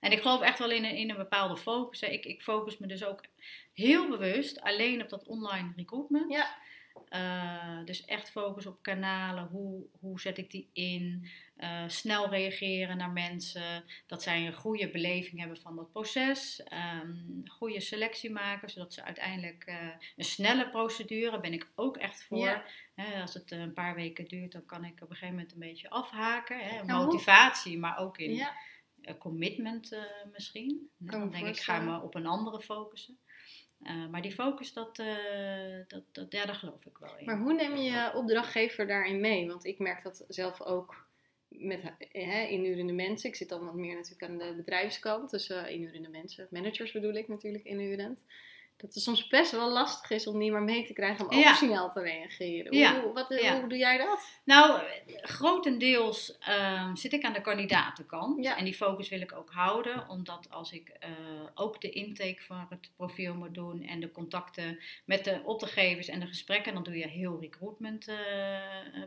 [0.00, 2.00] En ik geloof echt wel in een, in een bepaalde focus.
[2.00, 3.24] Ik, ik focus me dus ook
[3.72, 6.32] heel bewust alleen op dat online recruitment.
[6.32, 6.58] Ja.
[7.84, 9.46] Dus echt focus op kanalen.
[9.46, 11.28] Hoe, hoe zet ik die in?
[11.56, 13.84] Uh, snel reageren naar mensen.
[14.06, 16.62] Dat zij een goede beleving hebben van dat proces.
[17.02, 22.24] Um, goede selectie maken, zodat ze uiteindelijk uh, een snelle procedure ben ik ook echt
[22.24, 22.38] voor.
[22.38, 22.64] Ja.
[23.20, 25.90] als het een paar weken duurt, dan kan ik op een gegeven moment een beetje
[25.90, 26.58] afhaken.
[26.58, 28.54] Hè, motivatie, maar ook in ja.
[29.18, 29.98] commitment
[30.32, 30.90] misschien.
[30.98, 33.18] dan denk ik, ga me op een andere focussen.
[33.82, 35.06] Uh, maar die focus, dat, uh,
[35.86, 37.24] dat, dat, ja, daar geloof ik wel in.
[37.24, 39.46] Maar hoe neem je je opdrachtgever daarin mee?
[39.46, 41.03] Want ik merk dat zelf ook
[41.58, 43.28] met hè, inurende mensen.
[43.28, 45.30] Ik zit dan wat meer natuurlijk aan de bedrijfskant.
[45.30, 48.20] Dus uh, inurende mensen, managers bedoel ik natuurlijk inurend
[48.76, 51.54] dat het soms best wel lastig is om niet maar mee te krijgen om ook
[51.54, 53.00] snel te reageren.
[53.02, 54.40] Hoe, wat, hoe doe jij dat?
[54.44, 58.46] Nou, grotendeels um, zit ik aan de kandidatenkant.
[58.46, 61.08] En die focus wil ik ook houden, omdat als ik uh,
[61.54, 66.20] ook de intake van het profiel moet doen en de contacten met de opdrachtgevers en
[66.20, 68.10] de gesprekken, dan doe je heel recruitment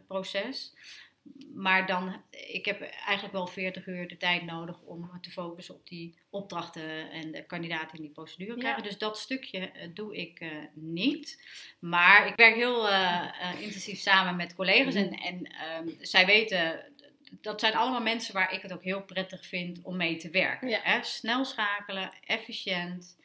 [0.07, 0.73] proces
[1.53, 5.87] maar dan, ik heb eigenlijk wel 40 uur de tijd nodig om te focussen op
[5.87, 8.83] die opdrachten en de kandidaten in die procedure krijgen.
[8.83, 11.43] Dus dat stukje uh, doe ik uh, niet.
[11.79, 13.25] Maar ik werk heel uh,
[13.59, 16.79] intensief samen met collega's en, en um, zij weten,
[17.41, 20.69] dat zijn allemaal mensen waar ik het ook heel prettig vind om mee te werken.
[20.69, 20.79] Ja.
[20.83, 21.03] Hè?
[21.03, 23.17] Snel schakelen, efficiënt,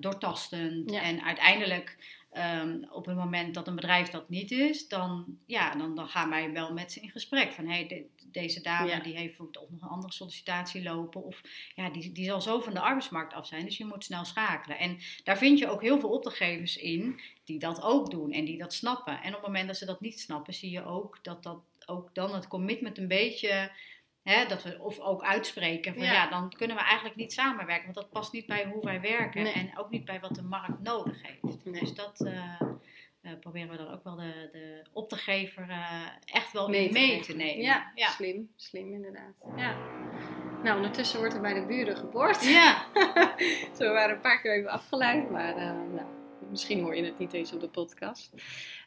[0.00, 1.96] doortastend en uiteindelijk
[2.34, 6.30] Ehm, op het moment dat een bedrijf dat niet is, dan, ja, dan, dan gaan
[6.30, 7.52] wij wel met ze in gesprek.
[7.52, 11.24] Van hey, deze dame die heeft bijvoorbeeld nog een andere sollicitatie lopen.
[11.24, 11.40] Of
[11.74, 13.64] ja, die, die zal zo van de arbeidsmarkt af zijn.
[13.64, 14.78] Dus je moet snel schakelen.
[14.78, 18.58] En daar vind je ook heel veel opdrachtgevers in die dat ook doen en die
[18.58, 19.22] dat snappen.
[19.22, 22.14] En op het moment dat ze dat niet snappen, zie je ook dat dat ook
[22.14, 23.70] dan het commitment een beetje
[24.24, 26.28] Hè, dat we of ook uitspreken van ja.
[26.28, 29.78] dan kunnen we eigenlijk niet samenwerken, want dat past niet bij hoe wij werken en
[29.78, 31.64] ook niet bij wat de markt nodig heeft.
[31.64, 32.60] Dus dat uh,
[33.22, 37.36] uh, proberen we dan ook wel de, de opdrachtgever uh, echt wel mee, mee te,
[37.36, 37.62] nemen.
[37.62, 39.34] Ja, ja, slim, slim inderdaad.
[39.56, 39.76] Ja.
[40.62, 42.44] Nou, ondertussen wordt er bij de buren geboord.
[42.44, 42.86] Ja.
[43.76, 46.23] Zo we waren een paar keer even afgeleid, maar nou,
[46.54, 48.32] misschien hoor je het niet eens op de podcast.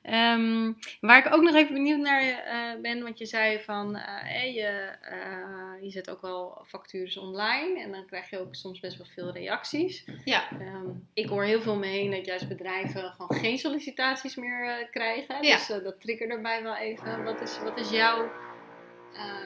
[0.03, 4.55] Um, waar ik ook nog even benieuwd naar uh, ben, want je zei van uh,
[4.55, 8.97] je, uh, je zet ook wel factures online en dan krijg je ook soms best
[8.97, 10.05] wel veel reacties.
[10.23, 10.51] Ja.
[10.51, 14.87] Um, ik hoor heel veel om me heen dat juist bedrijven gewoon geen sollicitaties meer
[14.91, 15.43] krijgen.
[15.43, 15.55] Ja.
[15.55, 17.23] Dus dat triggert erbij wel even.
[17.23, 18.31] Wat is, wat is jouw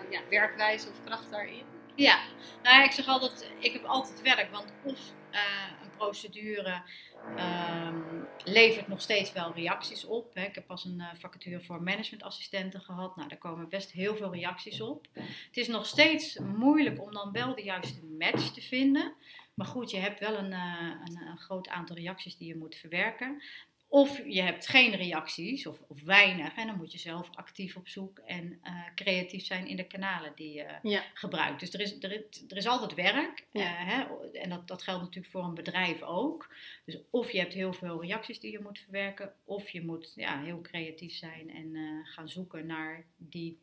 [0.10, 1.64] ja, werkwijze of kracht daarin?
[1.96, 2.20] Ja,
[2.64, 5.00] nou ik zeg altijd, ik heb altijd werk, want of
[5.84, 6.82] een procedure
[8.46, 10.34] levert nog steeds wel reacties op.
[10.34, 10.46] Hè.
[10.46, 13.16] Ik heb pas een uh, vacature voor managementassistenten gehad.
[13.16, 15.08] Nou, daar komen best heel veel reacties op.
[15.14, 19.14] Het is nog steeds moeilijk om dan wel de juiste match te vinden.
[19.54, 22.76] Maar goed, je hebt wel een, uh, een, een, groot aantal reacties die je moet
[22.76, 23.42] verwerken.
[23.94, 27.88] Of je hebt geen reacties of, of weinig en dan moet je zelf actief op
[27.88, 31.60] zoek en uh, creatief zijn in de kanalen die je gebruikt.
[31.60, 32.12] Dus er is, er,
[32.48, 33.62] er is altijd werk ja.
[33.62, 36.56] uh, hè, en dat, dat geldt natuurlijk voor een bedrijf ook.
[36.86, 40.42] Dus of je hebt heel veel reacties die je moet verwerken of je moet ja,
[40.42, 43.60] heel creatief zijn en uh, gaan zoeken naar die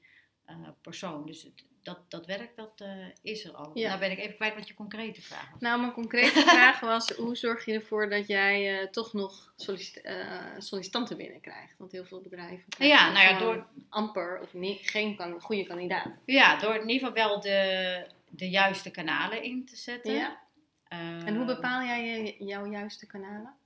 [0.81, 1.27] persoon.
[1.27, 2.89] Dus het, dat, dat werk, dat uh,
[3.23, 3.71] is er al.
[3.75, 3.89] Ja.
[3.89, 5.61] Nou ben ik even kwijt wat je concrete vraag was.
[5.61, 10.05] Nou, mijn concrete vraag was, hoe zorg je ervoor dat jij uh, toch nog sollicit
[10.05, 10.13] uh,
[10.59, 11.75] sollicitanten binnenkrijgt?
[11.79, 13.67] Want heel veel bedrijven ja, nou ja, door...
[13.89, 16.19] amper of niet, geen kan, goede kandidaat.
[16.25, 20.15] Ja, door in ieder geval wel de, de juiste kanalen in te zetten.
[20.15, 20.41] Ja.
[20.89, 23.58] en hoe bepaal jij jouw juiste kanalen?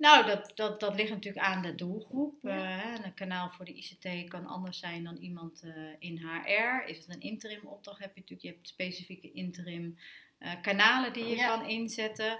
[0.00, 2.34] Nou, dat, dat, dat ligt natuurlijk aan de doelgroep.
[2.42, 2.96] Ja.
[2.96, 6.88] Uh, een kanaal voor de ICT kan anders zijn dan iemand uh, in HR.
[6.88, 9.98] Is het een interim opdracht, heb je natuurlijk je hebt specifieke interim
[10.38, 12.38] uh, kanalen die je kan inzetten.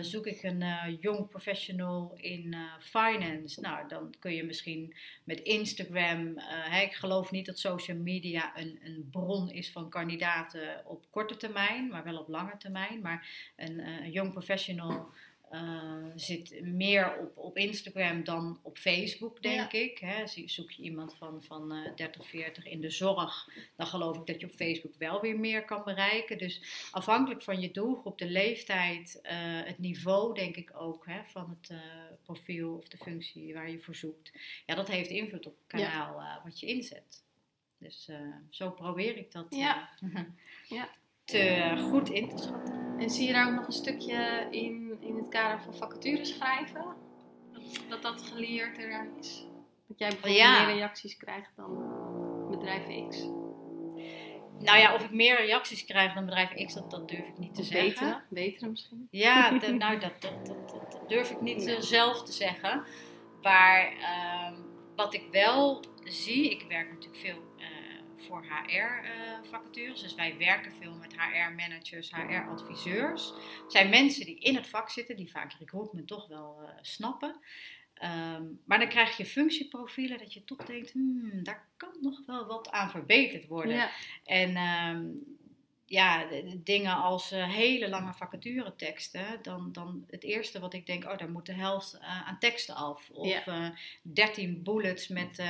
[0.00, 4.94] zoek ik een jong professional in finance, nou dan kun je misschien
[5.24, 6.38] met Instagram.
[6.82, 11.88] Ik geloof niet dat social media een, een bron is van kandidaten op korte termijn,
[11.88, 13.00] maar wel op lange termijn.
[13.00, 15.10] Maar een, een jong professional
[15.52, 19.98] uh, zit meer op, op Instagram dan op Facebook, denk ik.
[19.98, 20.26] Hè.
[20.26, 24.40] Zoek je iemand van, van uh, 30, 40 in de zorg, dan geloof ik dat
[24.40, 26.38] je op Facebook wel weer meer kan bereiken.
[26.38, 29.30] Dus afhankelijk van je doelgroep, de leeftijd, uh,
[29.64, 31.78] het niveau, denk ik ook, hè, van het uh,
[32.22, 34.32] profiel of de functie waar je voor zoekt.
[34.66, 36.40] Ja, dat heeft invloed op het kanaal ja.
[36.44, 37.22] wat je inzet.
[37.78, 38.10] Dus
[38.50, 39.88] zo probeer ik dat ja.
[40.68, 40.88] ja.
[41.24, 42.87] te goed in te schatten.
[42.98, 46.84] En zie je daar ook nog een stukje in, in het kader van vacatures schrijven?
[47.88, 49.46] Dat dat, geleerd eraan is?
[49.86, 51.96] Dat jij bijvoorbeeld meer reacties krijgt dan
[52.50, 53.16] bedrijf X?
[54.58, 57.54] Nou ja, of ik meer reacties krijg dan bedrijf X, dat, dat durf ik niet
[57.54, 58.06] te zeggen.
[58.06, 59.08] Betere, betere misschien?
[59.10, 62.82] Ja, nou dat, dat, dat, durf ik niet zelf te zeggen.
[63.42, 64.58] Maar uh,
[64.96, 67.42] wat ik wel zie, ik werk natuurlijk veel
[68.22, 69.96] voor HR-vacatures.
[69.96, 73.32] Eh, dus wij werken veel met HR-managers, HR-adviseurs.
[73.62, 77.40] Het zijn mensen die in het vak zitten, die vaak recruitment toch wel uh, snappen.
[78.02, 82.46] Um, maar dan krijg je functieprofielen dat je toch denkt, hmm, daar kan nog wel
[82.46, 83.74] wat aan verbeterd worden.
[83.74, 83.90] Ja.
[84.24, 85.37] En um,
[85.90, 91.18] ja, dingen als uh, hele lange vacatureteksten, dan, dan het eerste wat ik denk, oh,
[91.18, 93.10] daar moet de helft uh, aan teksten af.
[93.12, 93.46] Of ja.
[93.46, 93.72] uh, eh,
[94.02, 95.42] 13 bullets met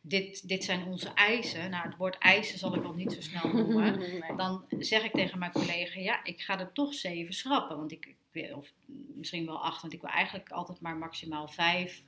[0.00, 1.70] dit, dit zijn onze eisen.
[1.70, 3.98] Nou, het woord eisen zal ik al niet zo snel noemen.
[3.98, 4.36] nee.
[4.36, 7.76] Dan zeg ik tegen mijn collega, ja, ik ga er toch zeven schrappen.
[7.76, 8.14] Want ik,
[8.54, 8.72] of
[9.14, 12.02] misschien wel acht, want ik wil eigenlijk altijd maar maximaal vijf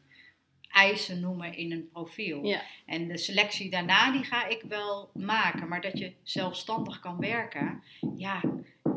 [0.77, 2.45] eisen noemen in een profiel.
[2.45, 2.63] Ja.
[2.87, 5.69] En de selectie daarna die ga ik wel maken.
[5.69, 7.83] Maar dat je zelfstandig kan werken,
[8.17, 8.41] ja,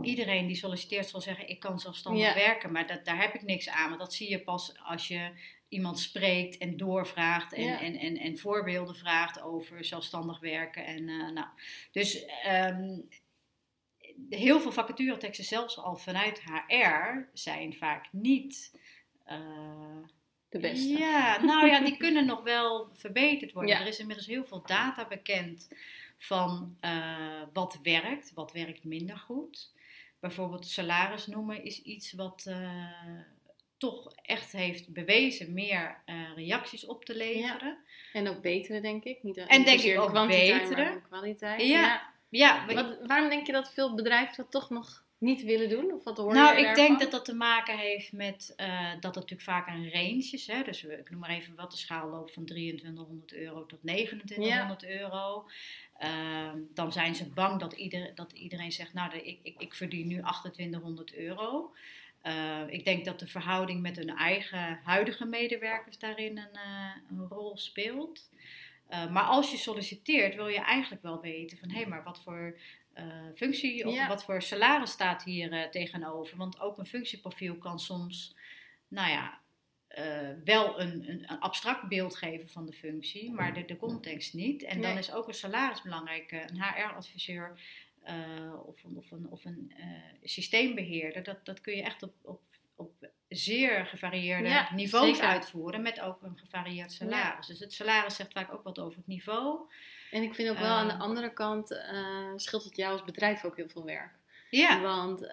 [0.01, 2.71] iedereen die solliciteert zal zeggen ik kan zelfstandig werken.
[2.71, 3.87] Maar dat, daar heb ik niks aan.
[3.87, 5.31] Want dat zie je pas als je
[5.69, 10.85] iemand spreekt en doorvraagt en, en, en, en voorbeelden vraagt over zelfstandig werken.
[10.85, 11.47] En, uh, nou,
[11.91, 13.07] dus um,
[14.29, 18.79] heel veel vacatureteksten, zelfs al vanuit HR, zijn vaak niet...
[19.27, 20.03] Uh,
[20.49, 20.87] de beste.
[20.87, 23.75] Ja, nou ja, die kunnen nog wel verbeterd worden.
[23.75, 25.67] Er is inmiddels heel veel data bekend
[26.17, 29.71] van uh, wat werkt, wat werkt minder goed.
[30.19, 32.69] Bijvoorbeeld salaris noemen is iets wat uh,
[33.77, 37.77] toch echt heeft bewezen meer uh, reacties op te leveren.
[38.13, 38.19] Ja.
[38.19, 39.23] En ook betere, denk ik.
[39.23, 41.01] Niet, en denk ik ook betere.
[41.07, 41.61] kwaliteit.
[41.61, 42.11] Ja.
[42.29, 42.65] ja.
[42.67, 42.73] ja.
[42.73, 45.93] Wat, waarom denk je dat veel bedrijven dat toch nog niet willen doen?
[45.93, 49.15] Of wat hoor nou, ik denk dat dat te maken heeft met uh, dat het
[49.15, 50.47] natuurlijk vaak een range is.
[50.47, 50.63] Hè?
[50.63, 55.45] Dus ik noem maar even wat de schaal loopt van 2300 euro tot 2900 euro.
[55.99, 60.07] Uh, dan zijn ze bang dat, ieder, dat iedereen zegt, nou ik, ik, ik verdien
[60.07, 61.73] nu 2800 euro.
[62.23, 66.59] Uh, ik denk dat de verhouding met hun eigen huidige medewerkers daarin een,
[67.09, 68.29] een rol speelt.
[68.89, 72.21] Uh, maar als je solliciteert, wil je eigenlijk wel weten van hé, hey, maar wat
[72.23, 72.57] voor
[73.35, 76.37] functie of wat voor salaris staat hier uh, tegenover.
[76.37, 78.35] Want ook een functieprofiel kan soms,
[78.87, 79.39] nou ja,
[79.97, 84.33] uh, wel een, een, een, abstract beeld geven van de functie, maar de, de context
[84.33, 84.63] niet.
[84.63, 86.31] En dan is ook een salaris belangrijk.
[86.31, 87.59] Een HR-adviseur
[88.65, 89.73] of een, of een, of een
[90.23, 92.41] systeembeheerder, dat, dat kun je echt op, op,
[92.75, 95.29] op zeer gevarieerde ja, niveaus zeker.
[95.29, 97.47] uitvoeren, met ook een gevarieerd salaris.
[97.47, 97.53] Ja.
[97.53, 99.59] Dus het salaris zegt vaak ook wat over het niveau.
[100.11, 101.01] En ik vind ook wel aan de ehm.
[101.01, 101.77] andere kant uh,
[102.35, 104.11] scheelt het jou als bedrijf ook heel veel werk.
[104.49, 104.81] Ja.
[104.81, 105.29] Want uh,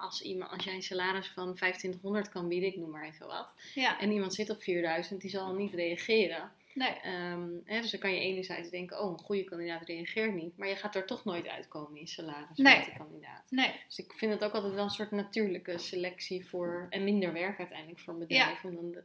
[0.00, 3.52] als, iemand, als jij een salaris van 2500 kan bieden, ik noem maar even wat,
[3.74, 4.00] ja.
[4.00, 6.52] en iemand zit op 4000, die zal niet reageren.
[6.74, 6.94] Nee.
[7.30, 10.68] Um, hè, dus dan kan je enerzijds denken, oh, een goede kandidaat reageert niet, maar
[10.68, 12.76] je gaat er toch nooit uitkomen in salaris nee.
[12.76, 13.50] met die kandidaat.
[13.50, 13.72] Nee.
[13.86, 17.58] Dus ik vind het ook altijd wel een soort natuurlijke selectie voor, en minder werk
[17.58, 18.68] uiteindelijk voor een bedrijf, ja.
[18.68, 19.02] om dan de,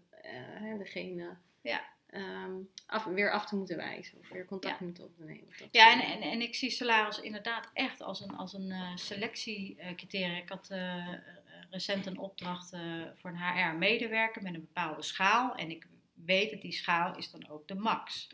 [0.64, 4.86] uh, degene ja um, af, weer af te moeten wijzen of weer contact ja.
[4.86, 5.48] moeten opnemen.
[5.72, 10.38] Ja, en, en, en ik zie salaris inderdaad echt als een, als een uh, selectiecriteria.
[10.38, 11.08] Ik had uh,
[11.70, 12.82] recent een opdracht uh,
[13.16, 15.56] voor een HR-medewerker met een bepaalde schaal.
[15.56, 15.88] En ik
[16.26, 18.28] weet dat die schaal is dan ook de max.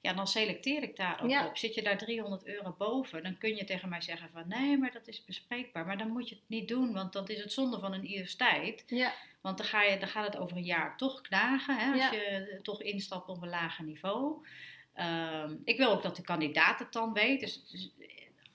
[0.00, 1.56] Ja, dan selecteer ik daar ook op.
[1.56, 4.92] Zit je daar 300 euro boven, dan kun je tegen mij zeggen van nee, maar
[4.92, 5.86] dat is bespreekbaar.
[5.86, 8.36] Maar dan moet je het niet doen, want dan is het zonde van een ieders
[8.36, 8.84] tijd.
[8.86, 9.14] Ja.
[9.40, 12.58] Want dan, ga je, dan gaat het over een jaar toch knagen, hè, als je
[12.62, 14.46] toch instapt op een lager niveau.
[14.96, 17.40] Um, ik wil ook dat de kandidaat het dan weet.
[17.40, 17.90] Dus, dus,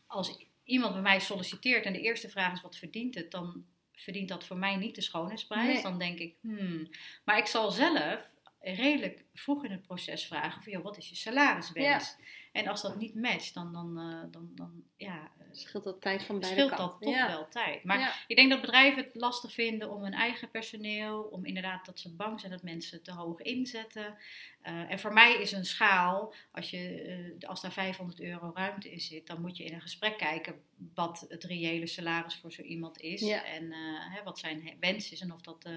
[0.08, 4.30] als iemand bij mij solliciteert en de eerste vraag is wat verdient het, dan verdient
[4.30, 5.74] dat voor mij niet de schoonheidsprijs.
[5.74, 5.82] Nee.
[5.82, 6.90] Dan denk ik, hmm.
[7.24, 8.34] Maar ik zal zelf
[8.74, 12.16] redelijk vroeg in het proces vragen van, joh, wat is je salariswens?
[12.18, 12.24] Ja.
[12.56, 16.40] En als dat niet matcht, dan, dan, uh, dan, dan ja, scheelt dat tijd van
[16.40, 17.28] beide scheelt dat toch ja.
[17.28, 17.84] wel tijd.
[17.84, 18.14] Maar ja.
[18.28, 22.16] ik denk dat bedrijven het lastig vinden om hun eigen personeel, om inderdaad dat ze
[22.16, 24.18] bang zijn dat mensen te hoog inzetten.
[24.64, 29.00] Uh, en voor mij is een schaal, als, je, als daar 500 euro ruimte in
[29.00, 30.62] zit, dan moet je in een gesprek kijken
[30.94, 33.22] wat het reële salaris voor zo iemand is.
[33.22, 33.72] En
[34.12, 35.70] hè, wat zijn wens is en of dat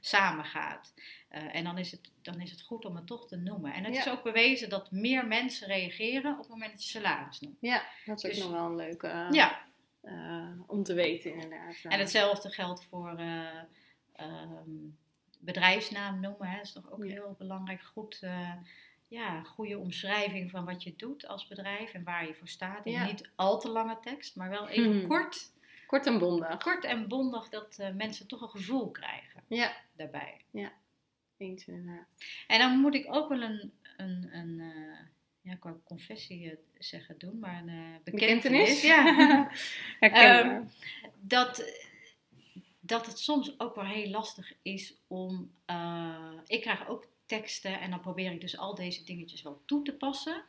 [0.00, 0.94] samen gaat.
[1.28, 3.72] en dan is, het, dan is het goed om het toch te noemen.
[3.72, 7.40] En het is ook bewezen dat meer mensen reageren op het moment dat je salaris
[7.40, 7.56] noemt.
[7.60, 9.62] Ja, dat is ook dus nog wel een leuke ja.
[10.66, 11.76] om te weten inderdaad.
[11.82, 13.20] En hetzelfde geldt voor...
[14.20, 14.98] Um,
[15.40, 16.48] bedrijfsnaam noemen.
[16.48, 16.56] Hè.
[16.56, 17.82] Dat is toch ook heel belangrijk.
[17.82, 18.22] Goed,
[19.08, 22.86] ja, goede omschrijving van wat je doet als bedrijf en waar je voor staat.
[22.86, 25.08] En niet al te lange tekst, maar wel even hmm.
[25.08, 25.52] kort.
[25.86, 26.56] Kort en bondig.
[26.56, 29.72] Kort en bondig, dat mensen toch een gevoel krijgen ja.
[29.96, 30.44] daarbij.
[30.50, 30.72] Ja,
[31.36, 32.06] eens inderdaad.
[32.46, 34.98] En dan moet ik ook wel een, een, een uh,
[35.48, 38.80] ja, ik wou confessie zeggen doen, maar een bekentenis.
[38.80, 38.82] bekentenis?
[38.82, 40.40] Ja.
[40.44, 40.70] um,
[41.20, 41.64] dat
[42.88, 45.50] dat het soms ook wel heel lastig is om.
[45.66, 49.82] Uh, ik krijg ook teksten en dan probeer ik dus al deze dingetjes wel toe
[49.82, 50.44] te passen.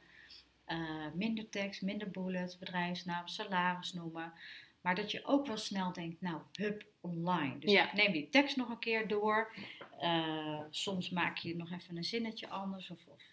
[0.68, 4.34] Uh, minder tekst, minder bullets, bedrijfsnaam, salaris noemen.
[4.82, 7.60] Maar dat je ook wel snel denkt, nou, hup, online.
[7.60, 9.54] Dus ik neem die tekst nog een keer door.
[10.02, 12.90] Uh, soms maak je nog even een zinnetje anders.
[12.90, 13.24] Of, of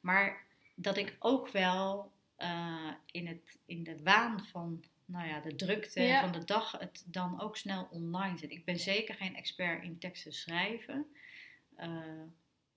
[0.00, 0.46] maar
[0.82, 2.12] dat ik ook wel
[3.06, 7.40] in, het, in de waan van nou ja, de drukte van de dag het dan
[7.40, 8.50] ook snel online zit.
[8.50, 11.06] Ik ben zeker geen expert in teksten schrijven.
[11.78, 12.22] Uh,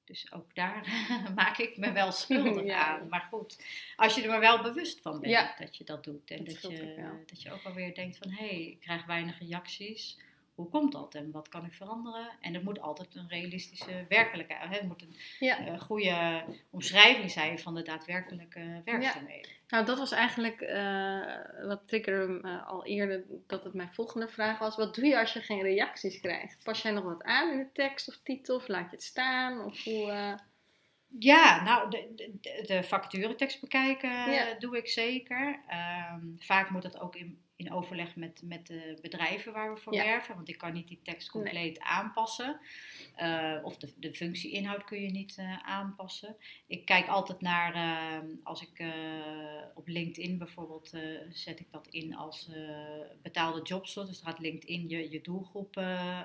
[0.03, 0.87] dus ook daar
[1.35, 3.09] maak ik me wel schuldig aan.
[3.09, 6.29] Maar goed, als je er maar wel bewust van bent dat je dat doet.
[6.29, 9.39] En dat, dat je, dat je ook alweer denkt van hé, hey, ik krijg weinig
[9.39, 10.17] reacties
[10.55, 12.29] hoe komt dat en wat kan ik veranderen?
[12.41, 17.75] En het moet altijd een realistische werkelijkheid, het moet een eh, goede omschrijving zijn van
[17.75, 19.49] de daadwerkelijke werkzaamheden.
[19.49, 19.61] Ja.
[19.67, 24.59] Nou, dat was eigenlijk uh, wat triggerde uh, al eerder, dat het mijn volgende vraag
[24.59, 24.75] was.
[24.75, 26.63] Wat doe je als je geen reacties krijgt?
[26.63, 29.65] Pas jij nog wat aan in de tekst of titel of laat je het staan?
[29.65, 30.39] Of hoe...
[31.19, 35.59] Ja, nou, de, de, de bekijken doe ik zeker.
[35.67, 39.93] Ehm, vaak moet dat ook in in overleg met, met de bedrijven waar we voor
[39.93, 40.35] werven.
[40.35, 42.59] Want ik kan niet die tekst compleet aanpassen.
[43.21, 46.35] Uh, of de, de functieinhoud kun je niet uh, aanpassen.
[46.67, 48.85] Ik kijk altijd naar, uh, als ik
[49.73, 50.91] op LinkedIn bijvoorbeeld,
[51.29, 52.49] zet ik dat in als
[53.21, 53.93] betaalde jobs.
[53.93, 55.77] Dus gaat LinkedIn je, je doelgroep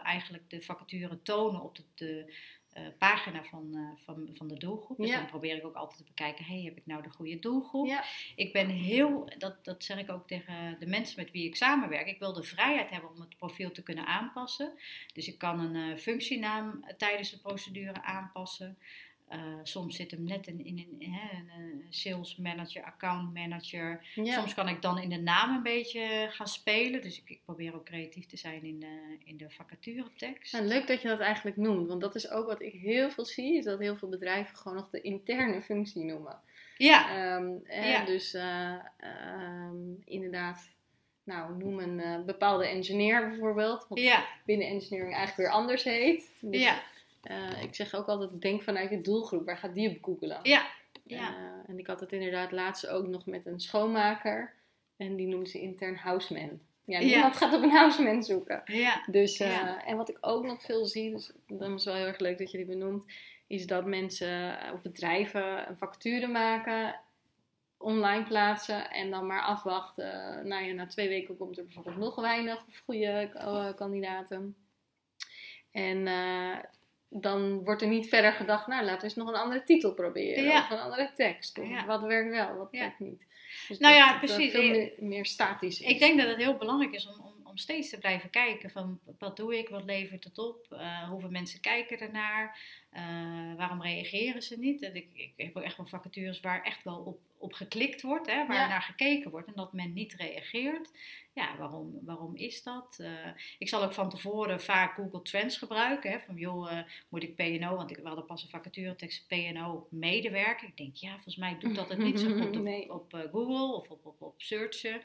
[0.03, 2.35] eigenlijk de vacature tonen op de, de
[2.81, 4.97] uh, pagina van, uh, van, van de doelgroep.
[4.97, 7.87] Dus dan probeer ik ook altijd te bekijken, hey, heb ik nou de goede doelgroep?
[7.87, 8.05] Ja.
[8.37, 12.07] Ik ben heel, dat, dat zeg ik ook tegen de mensen met wie ik samenwerk,
[12.07, 14.73] ik wil de vrijheid hebben om het profiel te kunnen aanpassen.
[15.13, 18.79] Dus ik kan een uh, functienaam tijdens de procedure aanpassen.
[19.33, 24.07] Uh, soms zit hem net in, in, in hè, een sales manager, account manager.
[24.15, 27.03] Soms kan ik dan in de naam een beetje gaan spelen.
[27.03, 30.53] Dus ik, ik probeer ook creatief te zijn in de, in de vacaturetekst.
[30.53, 31.89] Nou, leuk dat je dat eigenlijk noemt.
[31.89, 33.57] Want dat is ook wat ik heel veel zie.
[33.57, 36.39] Is dat heel veel bedrijven gewoon nog de interne functie noemen.
[36.77, 37.35] Ja.
[37.37, 38.05] Um, ja.
[38.05, 38.75] Dus uh,
[39.69, 40.69] um, inderdaad
[41.25, 43.87] nou, noem een uh, bepaalde engineer bijvoorbeeld.
[43.89, 44.27] Wat ja.
[44.45, 46.31] binnen engineering eigenlijk weer anders heet.
[46.41, 46.83] Dus ja.
[47.31, 49.47] Uh, ik zeg ook altijd, denk vanuit je doelgroep.
[49.47, 50.39] Waar gaat die op googelen?
[50.43, 50.67] Ja.
[51.05, 51.31] ja.
[51.31, 54.55] Uh, en ik had het inderdaad laatst ook nog met een schoonmaker.
[54.97, 56.61] En die noemde ze intern houseman.
[56.85, 58.63] Ja, niemand gaat op een houseman zoeken.
[58.65, 59.03] Ja.
[59.07, 62.19] Dus, uh, En wat ik ook nog veel zie, dus dat is wel heel erg
[62.19, 63.05] leuk dat je die benoemt,
[63.47, 67.01] is dat mensen of bedrijven een facture maken,
[67.77, 70.47] online plaatsen en dan maar afwachten.
[70.49, 73.31] Nou ja, na twee weken komt er bijvoorbeeld nog weinig goede
[73.77, 74.57] kandidaten.
[75.71, 76.07] En
[77.11, 80.63] dan wordt er niet verder gedacht, nou laten we eens nog een andere titel proberen.
[80.63, 81.59] Of een andere tekst.
[81.59, 83.27] Of wat werkt wel, wat werkt niet.
[83.69, 84.51] Dus nou ja, precies.
[84.51, 87.91] Veel meer, meer, statisch Ik denk dat het heel belangrijk is om, om, om, steeds
[87.91, 92.01] te blijven kijken van wat doe ik, wat levert het op, uh, hoeveel mensen kijken
[92.01, 92.59] ernaar,
[92.95, 94.83] uh, waarom reageren ze niet.
[94.83, 98.27] En ik, ik heb ook echt wel vacatures waar echt wel op, op geklikt wordt,
[98.27, 100.91] hè, waar naar gekeken wordt en dat men niet reageert
[101.39, 102.99] ja, waarom, waarom is dat?
[103.01, 103.09] Uh,
[103.59, 106.11] ik zal ook van tevoren vaak Google Trends gebruiken.
[106.11, 110.69] Hè, van joh, uh, moet ik PNO, want ik, hadden pas een vacaturetekst PNO medewerker.
[110.69, 112.93] Ik denk, ja, volgens mij doet dat het niet zo goed op, nee.
[112.93, 115.03] op uh, Google of op, op, op searchen.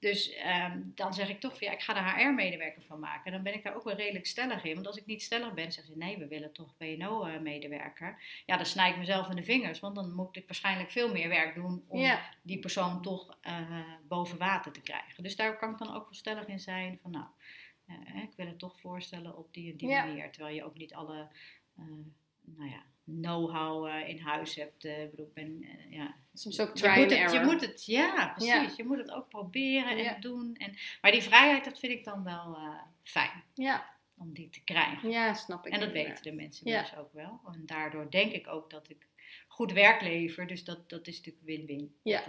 [0.00, 3.32] Dus um, dan zeg ik toch van ja, ik ga de HR-medewerker van maken.
[3.32, 4.74] Dan ben ik daar ook wel redelijk stellig in.
[4.74, 8.22] Want als ik niet stellig ben, zeggen ze nee, we willen toch PNO-medewerker.
[8.46, 9.80] Ja, dan snij ik mezelf in de vingers.
[9.80, 12.20] Want dan moet ik waarschijnlijk veel meer werk doen om ja.
[12.42, 13.78] die persoon toch uh,
[14.08, 15.22] boven water te krijgen.
[15.22, 17.26] Dus daar kan ik dan ook wel stellig in zijn van nou,
[17.86, 20.04] uh, ik wil het toch voorstellen op die en die ja.
[20.04, 20.30] manier.
[20.30, 21.28] Terwijl je ook niet alle,
[21.78, 21.84] uh,
[22.44, 24.84] nou ja, know-how uh, in huis hebt.
[24.84, 26.14] Uh, ik bedoel, ben, uh, ja.
[26.34, 28.52] Soms ook try je moet, het, je moet het, ja, precies.
[28.52, 28.72] Ja.
[28.76, 30.18] Je moet het ook proberen en ja.
[30.18, 30.56] doen.
[30.56, 32.58] En, maar die vrijheid, dat vind ik dan wel
[33.02, 33.42] fijn.
[33.54, 33.98] Ja.
[34.16, 35.10] Om die te krijgen.
[35.10, 35.72] Ja, snap ik.
[35.72, 37.40] En dat weten de mensen dus ook wel.
[37.52, 39.06] En daardoor denk ik ook dat ik
[39.48, 40.46] goed werk lever.
[40.46, 41.94] Dus dat, dat is natuurlijk win-win.
[42.02, 42.22] Ja,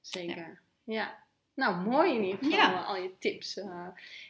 [0.00, 0.62] zeker.
[0.84, 1.28] ja.
[1.54, 3.60] Nou, mooi in ieder geval, al je tips.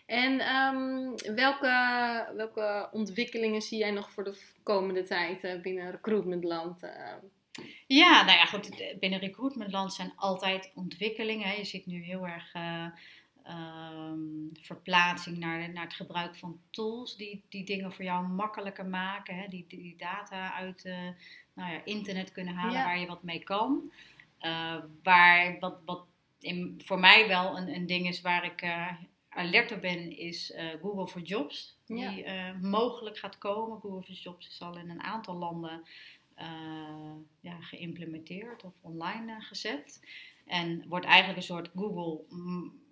[0.07, 6.81] en ehm, welke, welke ontwikkelingen zie jij nog voor de komende tijd binnen recruitmentland?
[7.87, 8.95] Ja, nou ja, goed.
[9.01, 11.57] Binnen recruitmentland zijn altijd ontwikkelingen.
[11.57, 12.55] Je ziet nu heel erg
[13.49, 19.35] um, verplaatsing naar, naar het gebruik van tools die, die dingen voor jou makkelijker maken.
[19.35, 19.49] Hè?
[19.49, 20.95] Die, die data uit uh,
[21.55, 23.93] nou ja, internet kunnen halen waar je wat mee kan.
[24.41, 26.05] Uh, waar wat, wat
[26.41, 28.93] in, voor mij wel een, een ding is waar ik uh,
[29.28, 31.78] alert op ben, is Google for Jobs.
[31.86, 32.24] Die
[32.61, 33.80] mogelijk gaat komen.
[33.80, 35.82] Google for Jobs is al in een aantal landen
[37.41, 40.01] ja, geïmplementeerd of online gezet.
[40.47, 42.24] En wordt eigenlijk een soort Google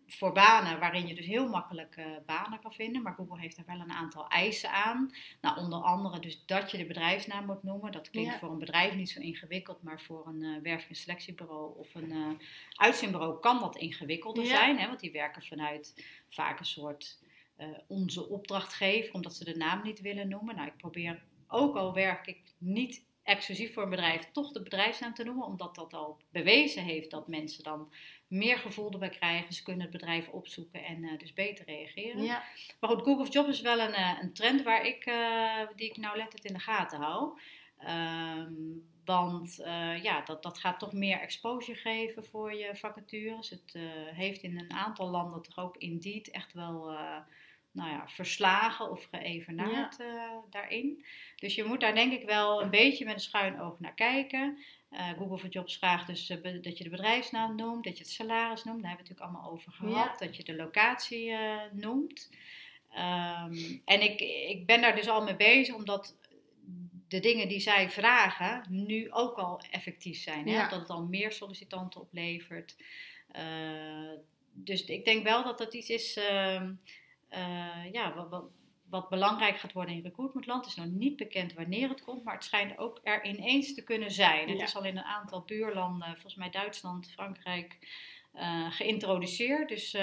[0.09, 3.03] voor banen waarin je dus heel makkelijk uh, banen kan vinden.
[3.03, 5.15] Maar Google heeft daar wel een aantal eisen aan.
[5.41, 7.93] Nou, onder andere dus dat je de bedrijfsnaam moet noemen.
[7.93, 11.79] Dat klinkt voor een bedrijf niet zo ingewikkeld, maar voor een uh, werving- en selectiebureau
[11.79, 12.29] of een uh,
[12.75, 14.79] uitzendbureau kan dat ingewikkelder zijn.
[14.79, 17.19] Hè, want die werken vanuit vaak een soort
[17.87, 20.55] onze opdrachtgever, omdat ze de naam niet willen noemen.
[20.55, 25.15] Nou, ik probeer ook al werk ik niet exclusief voor een bedrijf toch de bedrijfsnaam
[25.15, 27.93] te noemen, omdat dat al bewezen heeft dat mensen dan
[28.29, 29.55] meer gevoel erbij krijgen.
[29.55, 32.23] Ze kunnen het bedrijf opzoeken en uh, dus beter reageren.
[32.23, 32.43] Ja.
[32.81, 35.97] Maar goed, Google Job is wel een, uh, een trend waar ik, uh, die ik
[35.97, 37.39] nauwlettend in de gaten hou.
[37.89, 39.57] Um, want
[40.03, 43.51] ja, dat, dat gaat toch meer exposure geven voor je vacatures.
[43.51, 43.79] Het
[44.15, 46.97] heeft in een aantal landen toch ook Indeed echt wel
[47.73, 50.43] nou ja, verslagen of geëvenaard ja.
[50.51, 51.05] daarin.
[51.37, 54.59] Dus je moet daar denk ik wel een beetje met een schuin oog naar kijken.
[54.93, 58.13] Uh, Google for Jobs vraagt dus uh, dat je de bedrijfsnaam noemt, dat je het
[58.13, 58.83] salaris noemt.
[58.83, 60.19] Daar hebben we het natuurlijk allemaal over gehad.
[60.19, 62.31] Dat je de locatie uh, noemt.
[62.91, 66.17] Um, en ik, ik ben daar dus al mee bezig, omdat
[67.09, 70.49] de dingen die zij vragen nu ook al effectief zijn.
[70.49, 70.55] Hè?
[70.55, 70.69] Ja.
[70.69, 72.77] Dat het al meer sollicitanten oplevert.
[74.53, 76.73] dus ik denk wel dat dat iets is ehm,
[77.93, 78.45] ja, wat, wat,
[78.91, 80.65] wat belangrijk gaat worden in recruitmentland.
[80.65, 83.85] Het is nog niet bekend wanneer het komt, maar het schijnt ook er ineens te
[83.85, 84.49] kunnen zijn.
[84.49, 87.79] Het is al in een aantal buurlanden, volgens mij Duitsland, Frankrijk,
[88.35, 89.69] uh, geïntroduceerd.
[89.69, 90.01] Dus uh,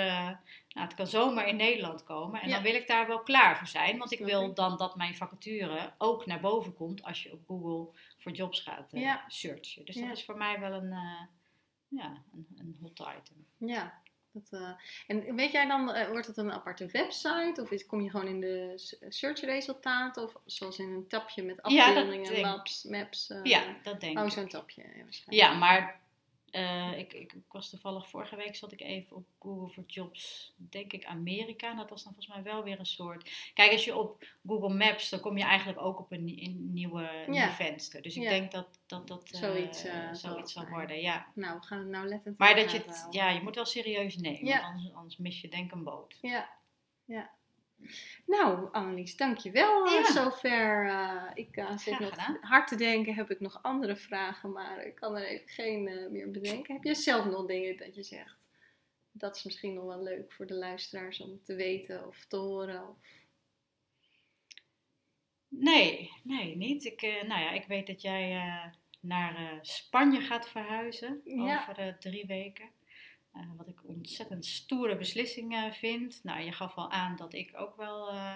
[0.70, 2.42] nou, het kan zomaar in Nederland komen.
[2.42, 5.16] En dan wil ik daar wel klaar voor zijn, want ik wil dan dat mijn
[5.16, 9.86] vacature ook naar boven komt als je op Google voor jobs gaat uh, searchen.
[9.86, 10.90] Dus dat is voor mij wel een,
[11.88, 13.48] ja, een, een hot item.
[13.58, 14.02] Ja,
[14.36, 14.70] dat, uh,
[15.08, 17.62] en weet jij dan, uh, wordt het een aparte website?
[17.62, 18.74] Of is, kom je gewoon in de
[19.10, 20.24] searchresultaten?
[20.24, 23.30] Of zoals in een tapje met afbeeldingen, ja, maps, maps?
[23.30, 24.30] Uh, ja, dat denk oh, ik.
[24.30, 25.48] Oh, zo'n tapje waarschijnlijk.
[25.48, 26.00] Ja, maar
[26.56, 30.94] uh, ik, ik, was toevallig vorige week zat ik even op Google for Jobs, denk
[30.94, 31.74] ik Amerika.
[31.74, 33.52] dat was dan volgens mij wel weer een soort.
[33.54, 37.24] Kijk, als je op Google Maps, dan kom je eigenlijk ook op een, een nieuwe,
[37.28, 38.02] nieuw venster.
[38.02, 38.30] Dus ik ja.
[38.30, 41.02] denk dat dat, dat uh, zoiets, uh, zoiets zal worden.
[41.02, 41.28] Ja.
[41.34, 42.36] Nou, we gaan het nou letten.
[42.38, 45.48] Maar dat je het, ja, je moet wel serieus nemen, want anders, anders mis je
[45.48, 46.18] denk een boot.
[46.22, 46.50] Ja,
[47.06, 47.30] ja.
[48.26, 50.12] Nou, Annelies, dankjewel ja.
[50.12, 50.86] zover.
[50.86, 54.96] Uh, ik uh, zit nog hard te denken, heb ik nog andere vragen, maar ik
[54.96, 56.74] kan er even geen uh, meer bedenken.
[56.74, 58.48] Heb je zelf nog dingen dat je zegt?
[59.12, 62.90] Dat is misschien nog wel leuk voor de luisteraars om te weten of te horen?
[62.90, 62.98] Of...
[65.48, 66.86] Nee, nee, niet.
[66.86, 68.42] Ik, nou ja, ik weet dat jij
[69.00, 71.68] naar Spanje gaat verhuizen ja.
[71.70, 72.70] over drie weken.
[73.36, 76.20] Uh, wat ik ontzettend stoere beslissing uh, vind.
[76.24, 78.36] Nou, je gaf al aan dat ik ook wel uh,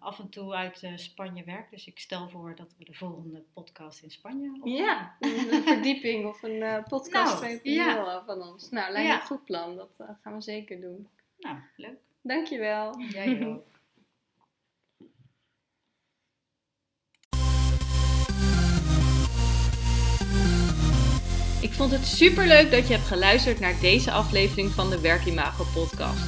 [0.00, 1.70] af en toe uit Spanje werk.
[1.70, 4.84] Dus ik stel voor dat we de volgende podcast in Spanje opnemen.
[4.84, 8.24] Ja, een verdieping of een podcast nou, ja.
[8.24, 8.70] van ons.
[8.70, 9.20] Nou, lijkt me ja.
[9.20, 9.76] een goed plan.
[9.76, 11.08] Dat gaan we zeker doen.
[11.38, 11.98] Nou, leuk.
[12.22, 13.00] Dankjewel.
[13.00, 13.75] Jij ook.
[21.60, 26.20] Ik vond het superleuk dat je hebt geluisterd naar deze aflevering van de Werkimago podcast.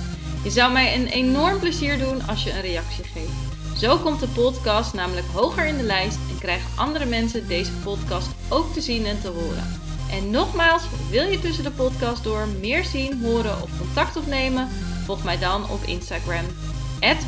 [0.44, 3.78] Je zou mij een enorm plezier doen als je een reactie geeft.
[3.78, 8.28] Zo komt de podcast namelijk hoger in de lijst en krijgen andere mensen deze podcast
[8.48, 9.80] ook te zien en te horen.
[10.10, 14.68] En nogmaals, wil je tussen de podcast door meer zien, horen of contact opnemen?
[15.04, 16.44] Volg mij dan op Instagram,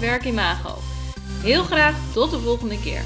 [0.01, 0.79] werkimago.
[1.43, 3.05] Heel graag tot de volgende keer.